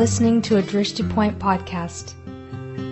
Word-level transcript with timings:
listening 0.00 0.40
to 0.40 0.56
a 0.56 0.62
Drishti 0.62 1.06
Point 1.10 1.38
podcast. 1.38 2.14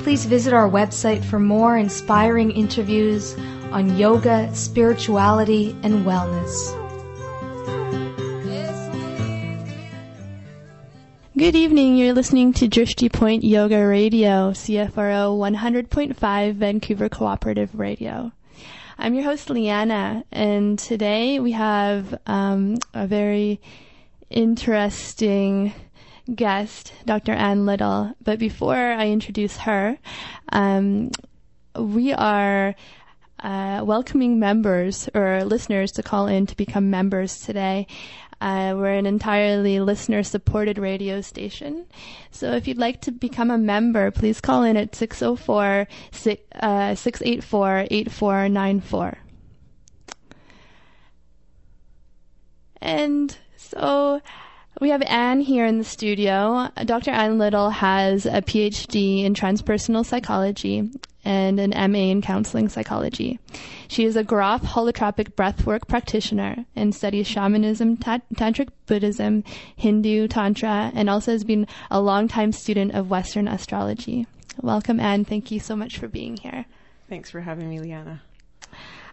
Please 0.03 0.27
visit 0.27 0.53
our 0.53 0.69
website 0.69 1.25
for 1.25 1.39
more 1.39 1.79
inspiring 1.79 2.51
interviews 2.51 3.35
on 3.73 3.97
yoga, 3.97 4.55
spirituality, 4.55 5.75
and 5.83 6.05
wellness. 6.05 6.75
Good 11.39 11.57
evening. 11.57 11.97
You're 11.97 12.13
listening 12.13 12.53
to 12.53 12.69
Drishti 12.69 13.11
Point 13.11 13.43
Yoga 13.43 13.87
Radio, 13.87 14.51
CFRO 14.51 15.39
100.5 15.39 16.55
Vancouver 16.57 17.09
Cooperative 17.09 17.75
Radio. 17.75 18.33
I'm 18.99 19.15
your 19.15 19.25
host, 19.25 19.49
Leanna, 19.49 20.25
and 20.31 20.79
today 20.79 21.41
we 21.41 21.53
have 21.53 22.21
um, 22.27 22.77
a 22.93 23.07
very 23.07 23.63
interesting 24.29 25.73
guest, 26.35 26.93
Dr. 27.05 27.33
Anne 27.33 27.67
Little. 27.67 28.15
But 28.23 28.39
before 28.39 28.77
I 28.77 29.09
introduce 29.09 29.57
her, 29.59 29.99
um, 30.53 31.11
we 31.77 32.13
are 32.13 32.75
uh, 33.41 33.83
welcoming 33.85 34.39
members 34.39 35.09
or 35.15 35.45
listeners 35.45 35.93
to 35.93 36.03
call 36.03 36.27
in 36.27 36.47
to 36.47 36.57
become 36.57 36.91
members 36.91 37.41
today. 37.41 37.87
Uh, 38.41 38.73
we're 38.77 38.95
an 38.95 39.07
entirely 39.07 39.81
listener 39.81 40.23
supported 40.23 40.79
radio 40.79 41.21
station. 41.21 41.87
So 42.31 42.53
if 42.53 42.69
you'd 42.69 42.79
like 42.79 43.01
to 43.03 43.11
become 43.11 43.51
a 43.51 43.59
member, 43.59 44.13
please 44.13 44.41
call 44.41 44.63
in 44.63 44.77
at 44.77 44.95
604 44.95 45.89
684 46.13 47.87
8494. 47.91 49.19
And 52.81 53.37
so 53.57 54.23
we 54.81 54.91
have 54.91 55.03
Anne 55.03 55.41
here 55.41 55.67
in 55.67 55.79
the 55.79 55.85
studio. 55.85 56.69
Dr. 56.85 57.11
Anne 57.11 57.39
Little 57.39 57.71
has 57.71 58.27
a 58.27 58.43
PhD 58.43 59.25
in 59.25 59.35
transpersonal 59.35 60.05
psychology 60.05 60.91
and 61.25 61.59
an 61.59 61.71
MA 61.93 61.99
in 61.99 62.23
counseling 62.23 62.69
psychology. 62.69 63.39
She 63.89 64.05
is 64.05 64.17
a 64.17 64.23
Grof 64.23 64.63
holotropic 64.63 65.35
breathwork 65.35 65.89
practitioner 65.89 66.65
and 66.77 66.95
studies 66.95 67.27
shamanism, 67.27 67.97
tantric 67.97 68.69
Buddhism, 68.87 69.43
Hindu 69.77 70.29
Tantra, 70.29 70.93
and 70.95 71.11
also 71.11 71.33
has 71.33 71.45
been 71.45 71.67
a 71.91 72.01
longtime 72.01 72.53
student 72.53 72.95
of 72.95 73.11
Western 73.11 73.49
astrology. 73.49 74.27
Welcome, 74.63 75.01
Anne. 75.01 75.25
Thank 75.25 75.51
you 75.51 75.61
so 75.61 75.75
much 75.77 75.99
for 75.99 76.09
being 76.09 76.37
here. 76.37 76.67
Thanks 77.09 77.31
for 77.31 77.41
having 77.41 77.69
me, 77.69 77.81
Leanna. 77.81 78.23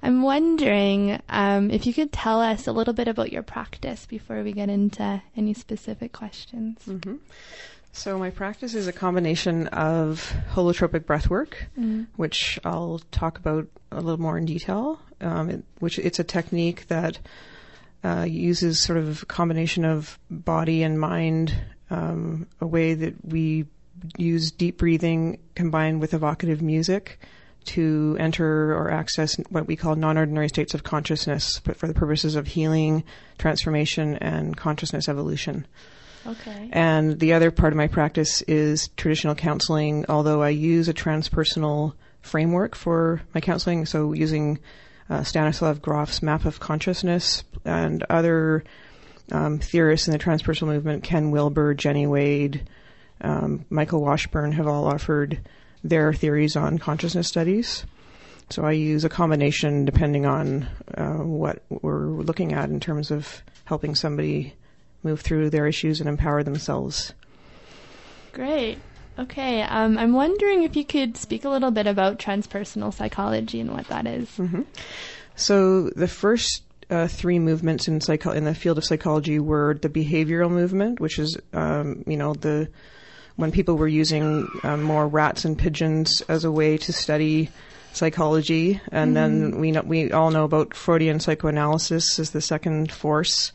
I'm 0.05 0.21
wondering 0.21 1.19
um, 1.29 1.71
if 1.71 1.87
you 1.87 1.93
could 1.93 2.11
tell 2.11 2.39
us 2.39 2.67
a 2.67 2.71
little 2.71 2.93
bit 2.93 3.07
about 3.07 3.31
your 3.31 3.41
practice 3.41 4.05
before 4.05 4.43
we 4.43 4.51
get 4.51 4.69
into 4.69 5.19
any 5.35 5.55
specific 5.55 6.13
questions. 6.13 6.79
Mm-hmm. 6.87 7.15
So 7.91 8.19
my 8.19 8.29
practice 8.29 8.75
is 8.75 8.85
a 8.85 8.93
combination 8.93 9.65
of 9.69 10.31
holotropic 10.53 11.05
breathwork, 11.05 11.53
mm-hmm. 11.75 12.03
which 12.17 12.59
I'll 12.63 13.01
talk 13.09 13.39
about 13.39 13.67
a 13.91 13.99
little 13.99 14.21
more 14.21 14.37
in 14.37 14.45
detail. 14.45 14.99
Um, 15.21 15.49
it, 15.49 15.63
which 15.79 15.97
it's 15.97 16.19
a 16.19 16.23
technique 16.23 16.87
that 16.89 17.17
uh, 18.03 18.27
uses 18.29 18.83
sort 18.83 18.99
of 18.99 19.23
a 19.23 19.25
combination 19.25 19.85
of 19.85 20.19
body 20.29 20.83
and 20.83 20.99
mind, 20.99 21.51
um, 21.89 22.45
a 22.61 22.67
way 22.67 22.93
that 22.93 23.15
we 23.25 23.65
use 24.17 24.51
deep 24.51 24.77
breathing 24.77 25.39
combined 25.55 25.99
with 25.99 26.13
evocative 26.13 26.61
music 26.61 27.17
to 27.65 28.15
enter 28.19 28.73
or 28.73 28.91
access 28.91 29.35
what 29.49 29.67
we 29.67 29.75
call 29.75 29.95
non-ordinary 29.95 30.49
states 30.49 30.73
of 30.73 30.83
consciousness, 30.83 31.59
but 31.59 31.77
for 31.77 31.87
the 31.87 31.93
purposes 31.93 32.35
of 32.35 32.47
healing, 32.47 33.03
transformation, 33.37 34.15
and 34.17 34.55
consciousness 34.55 35.09
evolution. 35.09 35.65
Okay. 36.27 36.69
And 36.71 37.19
the 37.19 37.33
other 37.33 37.51
part 37.51 37.73
of 37.73 37.77
my 37.77 37.87
practice 37.87 38.41
is 38.43 38.89
traditional 38.97 39.35
counseling, 39.35 40.05
although 40.09 40.41
I 40.41 40.49
use 40.49 40.87
a 40.87 40.93
transpersonal 40.93 41.93
framework 42.21 42.75
for 42.75 43.21
my 43.33 43.41
counseling, 43.41 43.85
so 43.85 44.13
using 44.13 44.59
uh, 45.09 45.23
Stanislav 45.23 45.81
Grof's 45.81 46.23
map 46.23 46.45
of 46.45 46.59
consciousness 46.59 47.43
and 47.63 48.03
other 48.09 48.63
um, 49.31 49.59
theorists 49.59 50.07
in 50.07 50.13
the 50.13 50.19
transpersonal 50.19 50.67
movement, 50.67 51.03
Ken 51.03 51.31
Wilber, 51.31 51.73
Jenny 51.73 52.07
Wade, 52.07 52.67
um, 53.21 53.65
Michael 53.69 54.01
Washburn, 54.01 54.51
have 54.53 54.67
all 54.67 54.85
offered 54.85 55.39
their 55.89 56.13
theories 56.13 56.55
on 56.55 56.79
consciousness 56.79 57.27
studies. 57.27 57.85
So 58.49 58.63
I 58.63 58.71
use 58.71 59.03
a 59.03 59.09
combination 59.09 59.85
depending 59.85 60.25
on 60.25 60.67
uh, 60.95 61.23
what 61.23 61.63
we're 61.69 62.07
looking 62.07 62.53
at 62.53 62.69
in 62.69 62.79
terms 62.79 63.11
of 63.11 63.43
helping 63.65 63.95
somebody 63.95 64.53
move 65.03 65.21
through 65.21 65.49
their 65.49 65.67
issues 65.67 65.99
and 65.99 66.09
empower 66.09 66.43
themselves. 66.43 67.13
Great. 68.33 68.79
Okay. 69.17 69.61
Um, 69.61 69.97
I'm 69.97 70.13
wondering 70.13 70.63
if 70.63 70.75
you 70.75 70.83
could 70.83 71.17
speak 71.17 71.45
a 71.45 71.49
little 71.49 71.71
bit 71.71 71.87
about 71.87 72.19
transpersonal 72.19 72.93
psychology 72.93 73.61
and 73.61 73.71
what 73.71 73.87
that 73.87 74.05
is. 74.05 74.27
Mm-hmm. 74.37 74.63
So 75.35 75.89
the 75.89 76.07
first 76.07 76.63
uh, 76.89 77.07
three 77.07 77.39
movements 77.39 77.87
in 77.87 78.01
psycho- 78.01 78.31
in 78.31 78.43
the 78.43 78.53
field 78.53 78.77
of 78.77 78.85
psychology 78.85 79.39
were 79.39 79.77
the 79.81 79.89
behavioral 79.89 80.49
movement, 80.49 80.99
which 80.99 81.17
is 81.17 81.37
um, 81.53 82.03
you 82.05 82.17
know 82.17 82.33
the 82.33 82.69
when 83.35 83.51
people 83.51 83.75
were 83.75 83.87
using 83.87 84.47
um, 84.63 84.81
more 84.81 85.07
rats 85.07 85.45
and 85.45 85.57
pigeons 85.57 86.21
as 86.21 86.45
a 86.45 86.51
way 86.51 86.77
to 86.77 86.93
study 86.93 87.49
psychology, 87.93 88.81
and 88.91 89.15
mm-hmm. 89.15 89.41
then 89.51 89.59
we 89.59 89.71
know, 89.71 89.81
we 89.81 90.11
all 90.11 90.31
know 90.31 90.43
about 90.43 90.73
Freudian 90.73 91.19
psychoanalysis 91.19 92.19
as 92.19 92.31
the 92.31 92.41
second 92.41 92.91
force. 92.91 93.51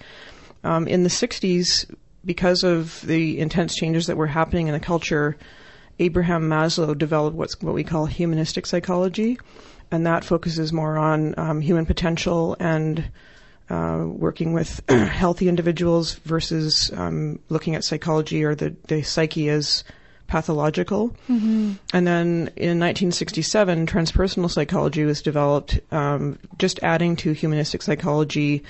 Um, 0.62 0.86
in 0.86 1.04
the 1.04 1.08
60s, 1.08 1.90
because 2.24 2.64
of 2.64 3.00
the 3.06 3.38
intense 3.38 3.74
changes 3.74 4.06
that 4.06 4.16
were 4.16 4.26
happening 4.26 4.66
in 4.69 4.74
the 4.74 4.80
culture, 4.80 5.36
Abraham 5.98 6.48
Maslow 6.48 6.96
developed 6.96 7.36
what's 7.36 7.60
what 7.60 7.74
we 7.74 7.84
call 7.84 8.06
humanistic 8.06 8.66
psychology, 8.66 9.38
and 9.90 10.06
that 10.06 10.24
focuses 10.24 10.72
more 10.72 10.98
on 10.98 11.34
um, 11.38 11.60
human 11.60 11.86
potential 11.86 12.56
and 12.60 13.10
uh, 13.70 14.04
working 14.04 14.53
with 14.53 14.82
healthy 14.88 15.48
individuals 15.48 16.14
versus 16.25 16.91
um, 16.94 17.38
looking 17.48 17.75
at 17.75 17.84
psychology 17.84 18.44
or 18.44 18.54
the, 18.54 18.75
the 18.88 19.03
psyche 19.03 19.48
as 19.48 19.84
pathological. 20.26 21.10
Mm-hmm. 21.28 21.72
And 21.92 22.06
then 22.06 22.26
in 22.56 22.78
1967, 22.78 23.86
transpersonal 23.86 24.50
psychology 24.50 25.04
was 25.04 25.22
developed, 25.22 25.81
um, 25.92 26.38
just 26.58 26.81
adding 26.82 27.16
to 27.16 27.32
humanistic 27.32 27.82
psychology, 27.82 28.62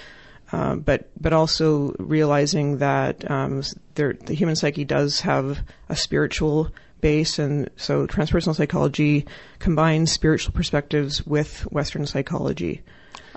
uh, 0.53 0.75
but 0.75 1.11
but 1.21 1.33
also 1.33 1.95
realizing 1.99 2.79
that 2.79 3.31
um, 3.31 3.63
there, 3.95 4.15
the 4.15 4.35
human 4.35 4.57
psyche 4.57 4.85
does 4.85 5.21
have 5.21 5.61
a 5.89 5.95
spiritual 5.95 6.71
base, 7.01 7.39
and 7.39 7.71
so 7.77 8.07
transpersonal 8.07 8.57
psychology 8.57 9.27
combines 9.59 10.11
spiritual 10.11 10.53
perspectives 10.53 11.25
with 11.27 11.61
Western 11.73 12.07
psychology. 12.07 12.83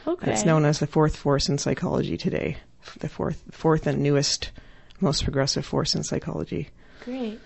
Okay. 0.07 0.31
It's 0.31 0.45
known 0.45 0.65
as 0.65 0.79
the 0.79 0.87
fourth 0.87 1.15
force 1.15 1.49
in 1.49 1.57
psychology 1.57 2.17
today, 2.17 2.57
the 2.99 3.09
fourth, 3.09 3.43
fourth 3.51 3.87
and 3.87 4.01
newest, 4.01 4.51
most 4.99 5.23
progressive 5.23 5.65
force 5.65 5.95
in 5.95 6.03
psychology. 6.03 6.69
Great. 7.05 7.39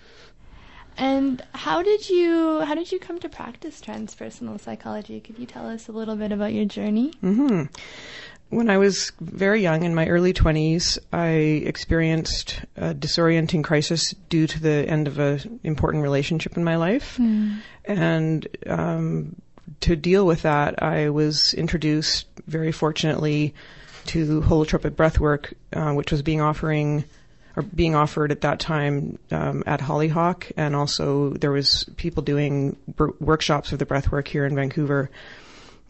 And 0.96 1.40
how 1.54 1.82
did 1.82 2.08
you 2.10 2.60
how 2.60 2.74
did 2.74 2.90
you 2.90 2.98
come 2.98 3.20
to 3.20 3.28
practice 3.28 3.80
transpersonal 3.80 4.60
psychology? 4.60 5.20
Could 5.20 5.38
you 5.38 5.46
tell 5.46 5.68
us 5.68 5.86
a 5.88 5.92
little 5.92 6.16
bit 6.16 6.32
about 6.32 6.52
your 6.52 6.64
journey? 6.64 7.12
Mm-hmm. 7.22 7.64
When 8.50 8.70
I 8.70 8.78
was 8.78 9.12
very 9.20 9.60
young, 9.60 9.84
in 9.84 9.94
my 9.94 10.08
early 10.08 10.32
20s, 10.32 10.98
I 11.12 11.28
experienced 11.28 12.62
a 12.76 12.94
disorienting 12.94 13.62
crisis 13.62 14.14
due 14.30 14.46
to 14.46 14.58
the 14.60 14.88
end 14.88 15.06
of 15.06 15.18
an 15.18 15.60
important 15.62 16.02
relationship 16.02 16.56
in 16.56 16.64
my 16.64 16.76
life. 16.76 17.18
Mm. 17.18 17.58
And 17.84 18.48
um, 18.66 19.36
to 19.80 19.96
deal 19.96 20.26
with 20.26 20.42
that, 20.42 20.82
I 20.82 21.10
was 21.10 21.52
introduced 21.54 22.27
very 22.48 22.72
fortunately 22.72 23.54
to 24.06 24.40
holotropic 24.40 24.92
breathwork, 24.92 25.52
uh, 25.72 25.92
which 25.92 26.10
was 26.10 26.22
being 26.22 26.40
offering 26.40 27.04
or 27.56 27.62
being 27.62 27.94
offered 27.94 28.32
at 28.32 28.42
that 28.42 28.60
time 28.60 29.18
um, 29.30 29.62
at 29.66 29.80
Hollyhock, 29.80 30.50
and 30.56 30.74
also 30.74 31.30
there 31.30 31.50
was 31.50 31.84
people 31.96 32.22
doing 32.22 32.76
workshops 33.20 33.72
of 33.72 33.78
the 33.78 33.86
breathwork 33.86 34.28
here 34.28 34.46
in 34.46 34.54
Vancouver. 34.54 35.10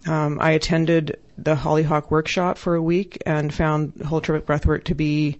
Um, 0.06 0.38
I 0.40 0.52
attended 0.52 1.18
the 1.36 1.54
Hollyhock 1.54 2.10
workshop 2.10 2.58
for 2.58 2.74
a 2.74 2.82
week 2.82 3.22
and 3.26 3.52
found 3.52 3.94
holotropic 3.94 4.42
breathwork 4.42 4.84
to 4.84 4.94
be 4.94 5.38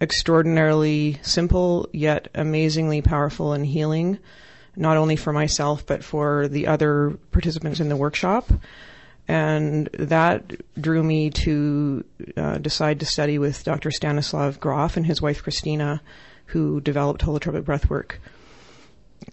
extraordinarily 0.00 1.18
simple 1.22 1.88
yet 1.92 2.28
amazingly 2.34 3.02
powerful 3.02 3.52
and 3.52 3.66
healing 3.66 4.18
not 4.76 4.96
only 4.96 5.16
for 5.16 5.32
myself 5.32 5.84
but 5.84 6.04
for 6.04 6.48
the 6.48 6.68
other 6.68 7.18
participants 7.32 7.80
in 7.80 7.88
the 7.88 7.96
workshop. 7.96 8.50
And 9.28 9.90
that 9.92 10.52
drew 10.80 11.02
me 11.02 11.28
to 11.30 12.02
uh, 12.36 12.58
decide 12.58 13.00
to 13.00 13.06
study 13.06 13.38
with 13.38 13.62
Dr. 13.62 13.90
Stanislav 13.90 14.58
Grof 14.58 14.96
and 14.96 15.04
his 15.04 15.20
wife 15.20 15.42
Christina, 15.42 16.00
who 16.46 16.80
developed 16.80 17.20
holotropic 17.20 17.62
breathwork. 17.62 18.12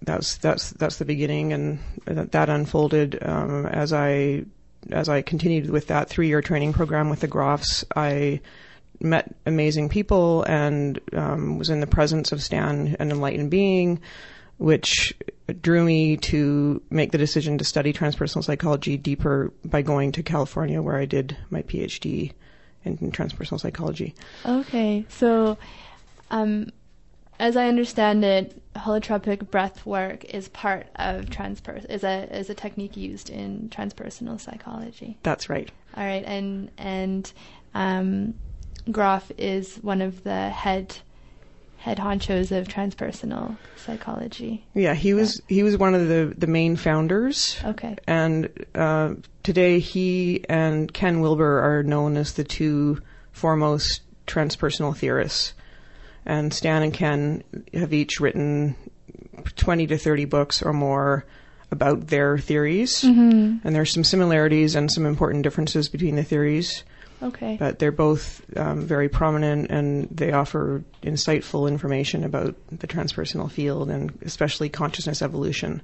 That's 0.02 0.36
that's 0.38 0.72
that's 0.72 0.98
the 0.98 1.06
beginning, 1.06 1.54
and 1.54 1.80
that 2.06 2.50
unfolded 2.50 3.18
um, 3.22 3.66
as 3.68 3.94
I 3.94 4.44
as 4.92 5.08
I 5.08 5.22
continued 5.22 5.70
with 5.70 5.88
that 5.88 6.10
three 6.10 6.28
year 6.28 6.42
training 6.42 6.74
program 6.74 7.10
with 7.10 7.22
the 7.22 7.28
Grofs. 7.28 7.86
I 7.96 8.42
met 9.00 9.34
amazing 9.46 9.90
people 9.90 10.44
and 10.44 11.00
um, 11.14 11.58
was 11.58 11.70
in 11.70 11.80
the 11.80 11.88
presence 11.88 12.32
of 12.32 12.44
Stan, 12.44 12.96
an 13.00 13.12
enlightened 13.12 13.52
being, 13.52 14.02
which 14.58 15.14
drew 15.54 15.84
me 15.84 16.18
to 16.18 16.82
make 16.90 17.12
the 17.12 17.18
decision 17.18 17.58
to 17.60 17.64
study 17.64 17.94
transpersonal 17.94 18.44
psychology 18.44 18.98
deeper 18.98 19.54
by 19.64 19.82
going 19.82 20.12
to 20.14 20.24
California, 20.24 20.82
where 20.82 20.98
I 20.98 21.06
did 21.06 21.38
my 21.50 21.62
PhD 21.62 22.34
in 22.84 22.98
transpersonal 23.12 23.60
psychology. 23.60 24.16
Okay, 24.46 25.06
so 25.10 25.58
um, 26.32 26.70
as 27.40 27.58
I 27.58 27.68
understand 27.68 28.24
it, 28.24 28.62
holotropic 28.76 29.50
breath 29.50 29.86
work 29.86 30.26
is 30.26 30.48
part 30.50 30.88
of 30.96 31.26
transpers 31.26 31.90
is 31.90 32.04
a 32.04 32.28
is 32.36 32.50
a 32.50 32.54
technique 32.54 32.98
used 32.98 33.30
in 33.30 33.70
transpersonal 33.70 34.40
psychology. 34.40 35.18
That's 35.24 35.50
right. 35.50 35.70
All 35.96 36.04
right, 36.04 36.24
and 36.26 36.72
and 36.78 37.32
um, 37.74 38.34
Grof 38.92 39.32
is 39.38 39.78
one 39.78 40.02
of 40.02 40.24
the 40.24 40.50
head 40.50 40.98
head 41.78 41.98
honchos 41.98 42.52
of 42.52 42.68
transpersonal 42.68 43.58
psychology. 43.76 44.66
Yeah, 44.74 44.94
he 44.94 45.14
was 45.14 45.42
he 45.48 45.64
was 45.64 45.78
one 45.78 45.94
of 45.94 46.08
the 46.08 46.34
the 46.38 46.48
main 46.48 46.76
founders. 46.76 47.58
Okay. 47.64 47.96
And 48.08 48.50
uh, 48.74 49.16
today 49.44 49.80
he 49.80 50.44
and 50.50 50.92
Ken 50.92 51.22
Wilber 51.22 51.60
are 51.60 51.84
known 51.84 52.18
as 52.18 52.34
the 52.34 52.44
two 52.44 53.02
foremost 53.32 54.02
transpersonal 54.28 54.96
theorists. 54.96 55.54
And 56.26 56.54
Stan 56.54 56.82
and 56.82 56.94
Ken 56.94 57.44
have 57.74 57.94
each 57.94 58.20
written 58.20 58.76
20 59.56 59.88
to 59.88 59.98
30 59.98 60.26
books 60.26 60.64
or 60.64 60.74
more 60.74 61.26
about 61.72 62.08
their 62.08 62.38
theories. 62.38 63.02
Mm-hmm. 63.02 63.68
And 63.68 63.76
there's 63.76 63.94
some 63.94 64.04
similarities 64.04 64.76
and 64.76 64.92
some 64.92 65.06
important 65.06 65.44
differences 65.44 65.90
between 65.90 66.16
the 66.16 66.24
theories. 66.24 66.84
Okay. 67.26 67.58
But 67.60 67.80
they're 67.80 67.92
both 67.92 68.42
um, 68.56 68.82
very 68.82 69.10
prominent 69.10 69.72
and 69.72 70.08
they 70.12 70.32
offer 70.32 70.84
insightful 71.02 71.68
information 71.68 72.24
about 72.24 72.56
the 72.72 72.88
transpersonal 72.88 73.52
field 73.52 73.90
and 73.90 74.18
especially 74.22 74.70
consciousness 74.70 75.22
evolution. 75.22 75.82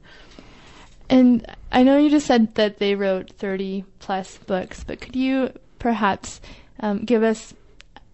And 1.09 1.45
I 1.71 1.83
know 1.83 1.97
you 1.97 2.09
just 2.09 2.27
said 2.27 2.55
that 2.55 2.77
they 2.77 2.95
wrote 2.95 3.31
30 3.31 3.83
plus 3.99 4.37
books, 4.37 4.83
but 4.83 5.01
could 5.01 5.15
you 5.15 5.51
perhaps 5.79 6.39
um, 6.79 7.03
give 7.03 7.23
us 7.23 7.53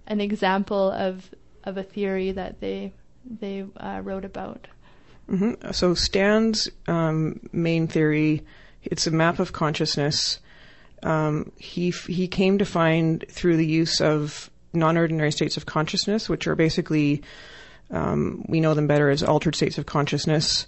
an 0.07 0.21
example 0.21 0.91
of 0.91 1.29
of 1.63 1.77
a 1.77 1.83
theory 1.83 2.31
that 2.31 2.61
they 2.61 2.93
they 3.23 3.65
uh, 3.77 4.01
wrote 4.03 4.25
about? 4.25 4.67
Mm-hmm. 5.29 5.71
So 5.71 5.93
Stan's 5.93 6.69
um, 6.87 7.41
main 7.51 7.87
theory, 7.87 8.45
it's 8.83 9.05
a 9.05 9.11
map 9.11 9.39
of 9.39 9.51
consciousness. 9.51 10.39
Um, 11.03 11.51
he 11.57 11.91
he 11.91 12.27
came 12.27 12.57
to 12.57 12.65
find 12.65 13.23
through 13.29 13.57
the 13.57 13.65
use 13.65 14.01
of 14.01 14.49
non-ordinary 14.73 15.31
states 15.31 15.57
of 15.57 15.65
consciousness, 15.65 16.27
which 16.29 16.47
are 16.47 16.55
basically 16.55 17.21
um, 17.91 18.45
we 18.49 18.59
know 18.59 18.73
them 18.73 18.87
better 18.87 19.09
as 19.09 19.23
altered 19.23 19.55
states 19.55 19.77
of 19.77 19.85
consciousness. 19.85 20.67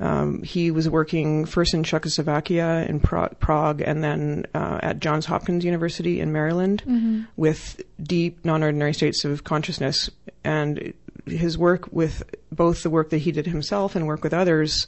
Um, 0.00 0.42
he 0.44 0.70
was 0.70 0.88
working 0.88 1.44
first 1.44 1.74
in 1.74 1.82
Czechoslovakia 1.82 2.86
in 2.88 3.00
Pra- 3.00 3.34
Prague 3.40 3.80
and 3.80 4.02
then 4.02 4.46
uh, 4.54 4.78
at 4.82 5.00
Johns 5.00 5.26
Hopkins 5.26 5.64
University 5.64 6.20
in 6.20 6.32
Maryland 6.32 6.82
Mm-hmm. 6.86 7.22
with 7.36 7.82
deep 8.00 8.44
non-ordinary 8.44 8.94
states 8.94 9.24
of 9.24 9.42
consciousness. 9.42 10.08
And 10.44 10.94
his 11.26 11.58
work 11.58 11.88
with 11.92 12.22
both 12.52 12.82
the 12.84 12.90
work 12.90 13.10
that 13.10 13.18
he 13.18 13.32
did 13.32 13.46
himself 13.46 13.96
and 13.96 14.06
work 14.06 14.22
with 14.22 14.32
others 14.32 14.86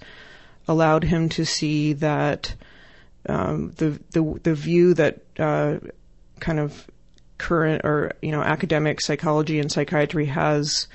allowed 0.68 1.02
him 1.04 1.28
to 1.30 1.44
see 1.44 1.92
that 1.94 2.54
um, 3.28 3.72
the 3.76 4.00
the 4.10 4.40
the 4.42 4.54
view 4.54 4.94
that 4.94 5.20
uh, 5.38 5.78
kind 6.40 6.58
of 6.58 6.86
current 7.38 7.82
or 7.84 8.12
you 8.22 8.32
know 8.32 8.42
academic 8.42 9.00
psychology 9.00 9.58
and 9.60 9.70
psychiatry 9.72 10.26
has 10.26 10.88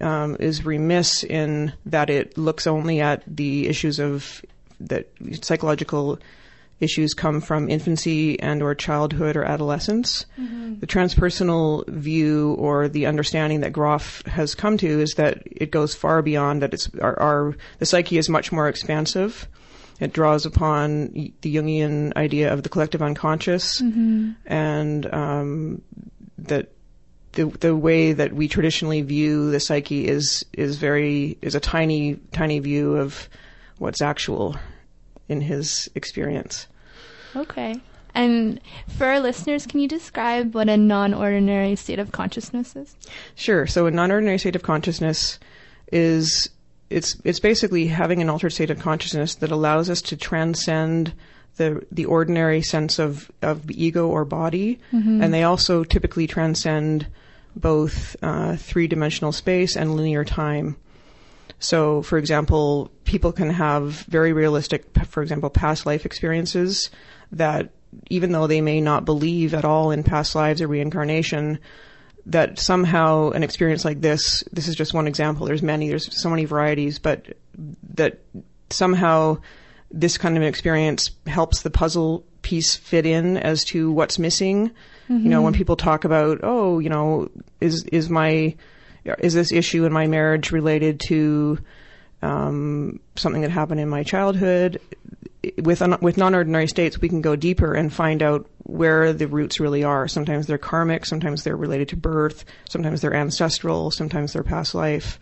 um, 0.00 0.36
is 0.38 0.64
remiss 0.64 1.24
in 1.24 1.72
that 1.86 2.10
it 2.10 2.36
looks 2.36 2.66
only 2.66 3.00
at 3.00 3.22
the 3.26 3.68
issues 3.68 3.98
of 3.98 4.42
that 4.80 5.08
psychological 5.42 6.18
issues 6.80 7.12
come 7.14 7.40
from 7.40 7.68
infancy 7.68 8.38
and 8.40 8.62
or 8.62 8.74
childhood 8.74 9.36
or 9.36 9.44
adolescence. 9.44 10.26
The 10.80 10.86
transpersonal 10.86 11.86
view 11.88 12.54
or 12.58 12.88
the 12.88 13.06
understanding 13.06 13.60
that 13.62 13.72
Grof 13.72 14.22
has 14.26 14.54
come 14.54 14.76
to 14.78 15.00
is 15.00 15.14
that 15.14 15.42
it 15.44 15.72
goes 15.72 15.94
far 15.94 16.22
beyond 16.22 16.62
that. 16.62 16.74
It's 16.74 16.88
our, 17.00 17.18
our 17.18 17.56
the 17.78 17.86
psyche 17.86 18.18
is 18.18 18.28
much 18.28 18.52
more 18.52 18.68
expansive. 18.68 19.48
It 20.00 20.12
draws 20.12 20.46
upon 20.46 21.12
the 21.12 21.56
Jungian 21.56 22.14
idea 22.16 22.52
of 22.52 22.62
the 22.62 22.68
collective 22.68 23.02
unconscious, 23.02 23.80
and 23.80 25.12
um, 25.12 25.82
that 26.38 26.68
the 27.32 27.46
the 27.46 27.76
way 27.76 28.12
that 28.12 28.32
we 28.32 28.48
traditionally 28.48 29.02
view 29.02 29.50
the 29.50 29.60
psyche 29.60 30.06
is 30.06 30.44
is 30.52 30.76
very 30.76 31.36
is 31.42 31.54
a 31.54 31.60
tiny 31.60 32.14
tiny 32.32 32.58
view 32.58 32.96
of 32.96 33.28
what's 33.78 34.00
actual 34.00 34.56
in 35.28 35.40
his 35.40 35.90
experience. 35.94 36.66
Okay. 37.36 37.80
And 38.14 38.60
for 38.88 39.06
our 39.06 39.20
listeners, 39.20 39.66
can 39.66 39.80
you 39.80 39.86
describe 39.86 40.54
what 40.54 40.68
a 40.68 40.76
non-ordinary 40.76 41.76
state 41.76 41.98
of 41.98 42.10
consciousness 42.10 42.74
is? 42.74 42.96
Sure. 43.36 43.66
So 43.66 43.86
a 43.86 43.90
non-ordinary 43.90 44.38
state 44.38 44.56
of 44.56 44.62
consciousness 44.62 45.38
is 45.92 46.50
it's 46.90 47.16
it's 47.24 47.40
basically 47.40 47.86
having 47.86 48.22
an 48.22 48.30
altered 48.30 48.50
state 48.50 48.70
of 48.70 48.78
consciousness 48.78 49.36
that 49.36 49.50
allows 49.50 49.90
us 49.90 50.02
to 50.02 50.16
transcend 50.16 51.12
the 51.56 51.84
the 51.90 52.06
ordinary 52.06 52.62
sense 52.62 52.98
of 52.98 53.30
of 53.42 53.70
ego 53.70 54.08
or 54.08 54.24
body, 54.24 54.78
and 55.22 55.34
they 55.34 55.42
also 55.42 55.84
typically 55.84 56.26
transcend 56.26 57.06
both 57.56 58.16
uh, 58.22 58.56
three-dimensional 58.56 59.32
space 59.32 59.76
and 59.76 59.96
linear 59.96 60.24
time. 60.24 60.76
So, 61.58 62.02
for 62.02 62.18
example, 62.18 62.90
people 63.04 63.32
can 63.32 63.50
have 63.50 63.92
very 64.08 64.32
realistic, 64.32 64.84
for 65.06 65.22
example, 65.22 65.50
past 65.50 65.86
life 65.86 66.06
experiences 66.06 66.90
that 67.32 67.70
even 68.10 68.32
though 68.32 68.46
they 68.46 68.60
may 68.60 68.80
not 68.80 69.04
believe 69.04 69.54
at 69.54 69.64
all 69.64 69.90
in 69.90 70.04
past 70.04 70.34
lives 70.34 70.62
or 70.62 70.68
reincarnation, 70.68 71.58
that 72.28 72.58
somehow 72.58 73.30
an 73.30 73.42
experience 73.42 73.84
like 73.84 74.00
this, 74.00 74.44
this 74.52 74.68
is 74.68 74.76
just 74.76 74.94
one 74.94 75.06
example, 75.06 75.46
there's 75.46 75.62
many, 75.62 75.88
there's 75.88 76.14
so 76.14 76.28
many 76.28 76.44
varieties, 76.44 76.98
but 76.98 77.36
that 77.94 78.20
somehow 78.70 79.38
this 79.90 80.18
kind 80.18 80.36
of 80.36 80.42
an 80.42 80.48
experience 80.48 81.10
helps 81.26 81.62
the 81.62 81.70
puzzle 81.70 82.24
piece 82.42 82.76
fit 82.76 83.06
in 83.06 83.38
as 83.38 83.64
to 83.64 83.90
what's 83.90 84.18
missing. 84.18 84.70
You 85.08 85.30
know, 85.30 85.40
when 85.40 85.54
people 85.54 85.76
talk 85.76 86.04
about, 86.04 86.40
oh, 86.42 86.80
you 86.80 86.90
know, 86.90 87.30
is, 87.62 87.84
is 87.84 88.10
my, 88.10 88.54
is 89.20 89.32
this 89.32 89.50
issue 89.50 89.86
in 89.86 89.92
my 89.92 90.06
marriage 90.06 90.52
related 90.52 91.00
to 91.08 91.58
um, 92.20 93.00
something 93.16 93.40
that 93.40 93.50
happened 93.50 93.80
in 93.80 93.88
my 93.88 94.02
childhood? 94.02 94.82
With 95.56 95.82
un- 95.82 95.98
with 96.00 96.16
non-ordinary 96.16 96.66
states, 96.66 97.00
we 97.00 97.08
can 97.08 97.20
go 97.20 97.36
deeper 97.36 97.74
and 97.74 97.92
find 97.92 98.22
out 98.22 98.48
where 98.64 99.12
the 99.12 99.26
roots 99.26 99.60
really 99.60 99.84
are. 99.84 100.08
Sometimes 100.08 100.46
they're 100.46 100.58
karmic, 100.58 101.06
sometimes 101.06 101.44
they're 101.44 101.56
related 101.56 101.88
to 101.90 101.96
birth, 101.96 102.44
sometimes 102.68 103.00
they're 103.00 103.14
ancestral, 103.14 103.90
sometimes 103.90 104.32
they're 104.32 104.42
past 104.42 104.74
life. 104.74 105.18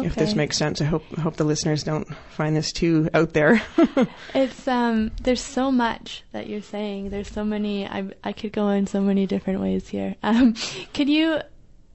If 0.00 0.14
this 0.14 0.34
makes 0.36 0.56
sense, 0.56 0.80
I 0.80 0.84
hope 0.84 1.02
I 1.16 1.20
hope 1.22 1.36
the 1.36 1.44
listeners 1.44 1.82
don't 1.82 2.06
find 2.30 2.54
this 2.54 2.72
too 2.72 3.08
out 3.14 3.32
there. 3.32 3.60
It's 4.34 4.68
um 4.68 5.10
there's 5.22 5.40
so 5.40 5.72
much 5.72 6.22
that 6.32 6.46
you're 6.46 6.62
saying. 6.62 7.10
There's 7.10 7.30
so 7.30 7.42
many 7.42 7.86
I 7.86 8.10
I 8.22 8.32
could 8.32 8.52
go 8.52 8.68
in 8.68 8.86
so 8.86 9.00
many 9.00 9.26
different 9.26 9.60
ways 9.60 9.88
here. 9.88 10.14
Um 10.22 10.54
could 10.94 11.08
you 11.08 11.40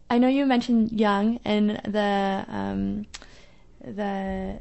I 0.10 0.18
know 0.18 0.28
you 0.28 0.46
mentioned 0.46 0.92
Jung 0.92 1.40
and 1.46 1.80
the 1.86 2.46
um 2.50 3.06
the 3.80 4.60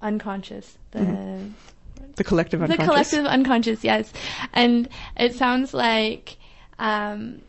unconscious, 0.00 0.78
the 0.90 1.50
the 2.16 2.24
collective 2.24 2.62
unconscious. 2.62 2.84
the 2.84 2.90
collective 2.90 3.26
unconscious, 3.26 3.84
yes. 3.84 4.12
And 4.52 4.88
it 5.16 5.34
sounds 5.34 5.72
like 5.72 6.36
um 6.78 7.40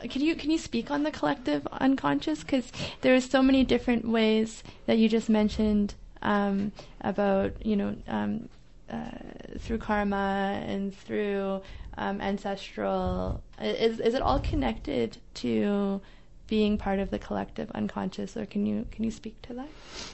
can 0.00 0.22
you 0.22 0.34
can 0.36 0.50
you 0.50 0.58
speak 0.58 0.90
on 0.90 1.02
the 1.02 1.10
collective 1.10 1.66
unconscious 1.72 2.42
because 2.42 2.70
there 3.00 3.14
are 3.14 3.20
so 3.20 3.42
many 3.42 3.64
different 3.64 4.06
ways 4.08 4.62
that 4.86 4.98
you 4.98 5.08
just 5.08 5.28
mentioned 5.28 5.94
um, 6.22 6.72
about 7.00 7.64
you 7.66 7.76
know 7.76 7.96
um, 8.06 8.48
uh, 8.90 9.10
through 9.58 9.78
karma 9.78 10.62
and 10.64 10.96
through 10.96 11.60
um, 11.96 12.20
ancestral 12.20 13.42
is 13.60 13.98
is 13.98 14.14
it 14.14 14.22
all 14.22 14.38
connected 14.38 15.18
to 15.34 16.00
being 16.46 16.78
part 16.78 16.98
of 16.98 17.10
the 17.10 17.18
collective 17.18 17.70
unconscious 17.72 18.36
or 18.36 18.46
can 18.46 18.64
you 18.64 18.86
can 18.90 19.04
you 19.04 19.10
speak 19.10 19.40
to 19.42 19.52
that 19.52 19.68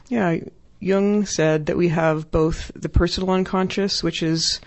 Yeah, 0.09 0.39
Jung 0.85 1.25
said 1.25 1.67
that 1.67 1.77
we 1.77 1.89
have 1.89 2.31
both 2.31 2.71
the 2.75 2.89
personal 2.89 3.31
unconscious, 3.31 4.03
which 4.03 4.23
is 4.23 4.61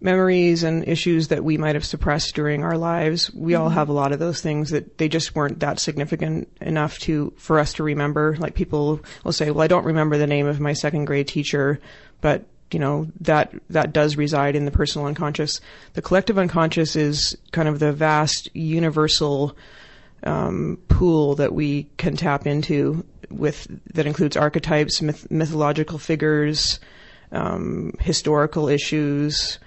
memories 0.00 0.62
and 0.62 0.86
issues 0.86 1.28
that 1.28 1.44
we 1.44 1.56
might 1.56 1.76
have 1.76 1.84
suppressed 1.84 2.34
during 2.34 2.62
our 2.62 2.76
lives. 2.76 3.32
We 3.32 3.54
all 3.54 3.68
mm-hmm. 3.68 3.74
have 3.74 3.88
a 3.88 3.92
lot 3.92 4.12
of 4.12 4.18
those 4.18 4.40
things 4.40 4.70
that 4.70 4.98
they 4.98 5.08
just 5.08 5.34
weren't 5.34 5.60
that 5.60 5.78
significant 5.78 6.48
enough 6.60 6.98
to 7.00 7.32
for 7.36 7.58
us 7.58 7.72
to 7.74 7.82
remember. 7.82 8.36
Like 8.38 8.54
people 8.54 9.00
will 9.24 9.32
say, 9.32 9.50
"Well, 9.50 9.62
I 9.62 9.68
don't 9.68 9.86
remember 9.86 10.18
the 10.18 10.26
name 10.26 10.46
of 10.46 10.60
my 10.60 10.72
second 10.72 11.06
grade 11.06 11.28
teacher," 11.28 11.80
but 12.20 12.44
you 12.70 12.78
know 12.78 13.06
that 13.20 13.54
that 13.70 13.92
does 13.92 14.16
reside 14.16 14.56
in 14.56 14.64
the 14.64 14.70
personal 14.70 15.06
unconscious. 15.06 15.60
The 15.94 16.02
collective 16.02 16.38
unconscious 16.38 16.96
is 16.96 17.36
kind 17.52 17.68
of 17.68 17.78
the 17.78 17.92
vast 17.92 18.50
universal 18.54 19.56
um, 20.24 20.78
pool 20.88 21.34
that 21.36 21.52
we 21.52 21.84
can 21.96 22.16
tap 22.16 22.46
into 22.46 23.04
with 23.30 23.66
that 23.94 24.06
includes 24.06 24.36
archetypes, 24.36 25.02
myth- 25.02 25.30
mythological 25.30 25.98
figures, 25.98 26.80
um, 27.32 27.92
historical 28.00 28.68
issues, 28.68 29.58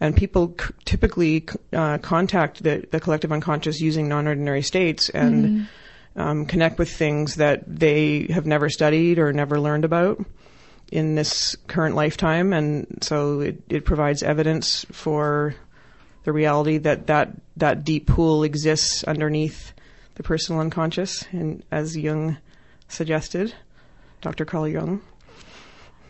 and 0.00 0.16
people 0.16 0.54
c- 0.58 0.74
typically 0.84 1.46
uh, 1.72 1.98
contact 1.98 2.62
the, 2.62 2.86
the 2.90 3.00
collective 3.00 3.32
unconscious 3.32 3.80
using 3.80 4.08
non-ordinary 4.08 4.62
states 4.62 5.08
and 5.10 5.44
mm-hmm. 5.44 6.20
um, 6.20 6.46
connect 6.46 6.78
with 6.78 6.90
things 6.90 7.36
that 7.36 7.62
they 7.66 8.26
have 8.30 8.46
never 8.46 8.68
studied 8.68 9.18
or 9.18 9.32
never 9.32 9.58
learned 9.58 9.84
about 9.84 10.24
in 10.92 11.16
this 11.16 11.56
current 11.66 11.96
lifetime, 11.96 12.52
and 12.52 12.98
so 13.02 13.40
it, 13.40 13.62
it 13.68 13.84
provides 13.84 14.22
evidence 14.22 14.86
for 14.92 15.54
the 16.24 16.32
reality 16.32 16.78
that, 16.78 17.06
that 17.06 17.30
that 17.56 17.84
deep 17.84 18.06
pool 18.06 18.42
exists 18.42 19.04
underneath 19.04 19.72
the 20.16 20.22
personal 20.22 20.60
unconscious, 20.60 21.24
and 21.30 21.62
as 21.70 21.96
Jung 21.96 22.38
suggested, 22.88 23.54
Dr. 24.22 24.44
Carl 24.44 24.66
Jung. 24.68 25.00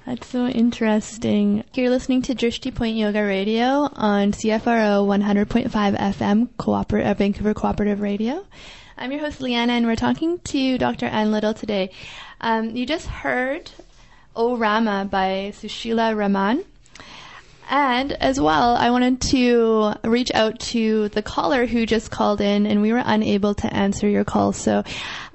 That's 0.06 0.28
so 0.28 0.46
interesting. 0.46 1.64
You're 1.74 1.90
listening 1.90 2.22
to 2.22 2.34
Drishti 2.34 2.72
Point 2.72 2.96
Yoga 2.96 3.24
Radio 3.24 3.88
on 3.92 4.30
CFRO 4.30 5.04
100.5 5.04 5.70
FM, 5.98 6.48
Cooper- 6.56 7.00
uh, 7.00 7.14
Vancouver 7.14 7.54
Cooperative 7.54 8.00
Radio. 8.00 8.46
I'm 8.96 9.10
your 9.10 9.20
host, 9.20 9.40
Leanna, 9.40 9.72
and 9.72 9.84
we're 9.86 9.96
talking 9.96 10.38
to 10.38 10.78
Dr. 10.78 11.06
Anne 11.06 11.32
Little 11.32 11.52
today. 11.54 11.90
Um, 12.40 12.76
you 12.76 12.86
just 12.86 13.06
heard 13.08 13.70
O 14.36 14.56
Rama 14.56 15.08
by 15.10 15.52
Susheela 15.52 16.16
Raman. 16.16 16.64
And 17.68 18.12
as 18.12 18.40
well, 18.40 18.76
I 18.76 18.90
wanted 18.90 19.20
to 19.22 19.94
reach 20.04 20.30
out 20.32 20.60
to 20.60 21.08
the 21.08 21.22
caller 21.22 21.66
who 21.66 21.84
just 21.84 22.12
called 22.12 22.40
in, 22.40 22.64
and 22.64 22.80
we 22.80 22.92
were 22.92 23.02
unable 23.04 23.54
to 23.54 23.74
answer 23.74 24.08
your 24.08 24.24
call. 24.24 24.52
So, 24.52 24.84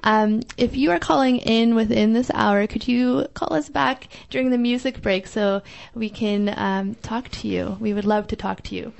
um, 0.02 0.40
if 0.56 0.74
you 0.74 0.90
are 0.92 0.98
calling 0.98 1.38
in 1.38 1.74
within 1.74 2.14
this 2.14 2.30
hour, 2.32 2.66
could 2.66 2.88
you 2.88 3.26
call 3.34 3.52
us 3.52 3.68
back 3.68 4.08
during 4.30 4.50
the 4.50 4.58
music 4.58 5.02
break 5.02 5.26
so 5.26 5.62
we 5.94 6.08
can 6.08 6.54
um, 6.56 6.94
talk 6.96 7.28
to 7.30 7.48
you? 7.48 7.76
We 7.80 7.92
would 7.92 8.06
love 8.06 8.28
to 8.28 8.36
talk 8.36 8.62
to 8.62 8.74
you. 8.74 8.94